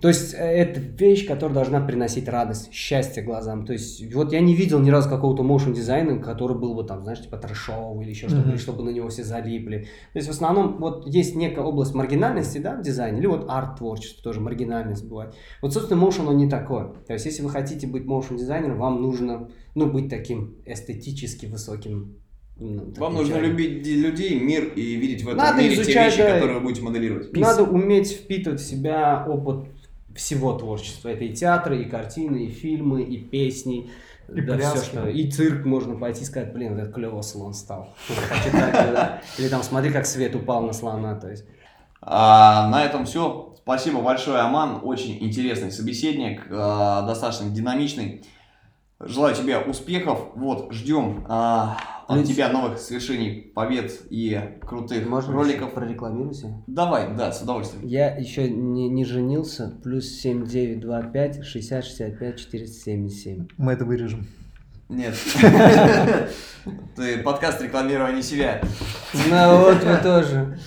[0.00, 3.66] то есть э, это вещь, которая должна приносить радость, счастье глазам.
[3.66, 7.02] То есть вот я не видел ни разу какого-то моушен дизайна, который был бы там,
[7.02, 9.88] знаешь, типа трэшовый или еще что-то, или чтобы на него все залипли.
[10.14, 14.22] То есть в основном вот есть некая область маргинальности, да, в дизайне, или вот арт-творчество
[14.22, 15.34] тоже маргинальность бывает.
[15.60, 16.86] Вот, собственно, моушен он не такой.
[17.06, 22.16] То есть если вы хотите быть моушен дизайнером, вам нужно, ну, быть таким эстетически высоким.
[22.56, 23.58] ну, Вам нужно человеком.
[23.58, 26.34] любить людей, мир и видеть в этом Надо мире те изучать, вещи, да.
[26.36, 27.36] которые вы будете моделировать.
[27.36, 29.73] Надо уметь впитывать в себя опыт
[30.14, 31.08] всего творчества.
[31.08, 33.90] Это и театры, и картины, и фильмы, и песни.
[34.28, 34.86] И да, все, пляски.
[34.86, 35.08] что.
[35.08, 37.94] И цирк можно пойти и сказать, блин, это клево слон стал.
[39.38, 41.14] Или там смотри, как свет упал на слона.
[41.14, 41.44] То есть.
[42.00, 43.54] А, на этом все.
[43.58, 44.80] Спасибо большое, Аман.
[44.82, 48.24] Очень интересный собеседник, а, достаточно динамичный.
[49.00, 50.28] Желаю тебе успехов.
[50.34, 51.76] Вот, ждем а,
[52.06, 55.72] от Плюс- тебя новых свершений, побед и крутых Можно роликов.
[55.72, 56.62] прорекламируйся?
[56.66, 57.86] Давай, да, с удовольствием.
[57.86, 59.78] Я еще не, не женился.
[59.82, 63.48] Плюс 7925 60 65 477.
[63.56, 64.26] Мы это вырежем.
[64.88, 65.14] Нет.
[66.96, 68.60] Ты подкаст рекламирования себя.
[69.14, 70.58] Ну вот вы тоже.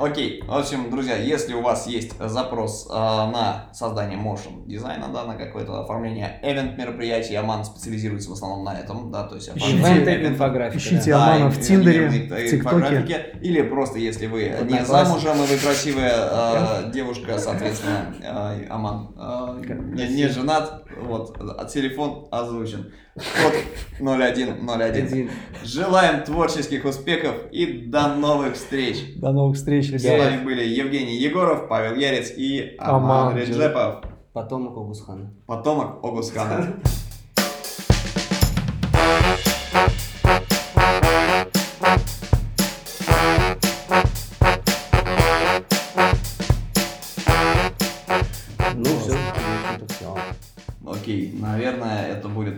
[0.00, 5.24] Окей, в общем, друзья, если у вас есть запрос э, на создание motion дизайна, да,
[5.24, 10.26] на какое-то оформление event мероприятий, Аман специализируется в основном на этом, да, то есть Ищите
[10.26, 10.78] инфографика.
[10.78, 11.24] Ищите да.
[11.24, 12.56] Амана Да, в Тиндере, в ТикТоке.
[12.56, 13.26] инфографике.
[13.42, 19.62] Или просто, если вы не замужем, и вы красивая э, девушка, соответственно, э, Аман э,
[19.94, 21.36] не, не женат, вот,
[21.70, 22.92] телефон озвучен.
[23.14, 23.54] Код
[23.98, 24.68] 0101.
[24.80, 25.30] Один.
[25.64, 29.14] Желаем творческих успехов и до новых встреч.
[29.16, 30.30] До новых встреч, С ребята.
[30.30, 35.34] вами были Евгений Егоров, Павел Ярец и Аман Аман Реджепов, Потомок Огусхана.
[35.46, 36.76] потомок Огускана.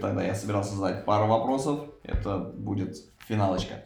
[0.02, 2.96] тогда, я собирался задать пару вопросов, это будет
[3.26, 3.84] финалочка.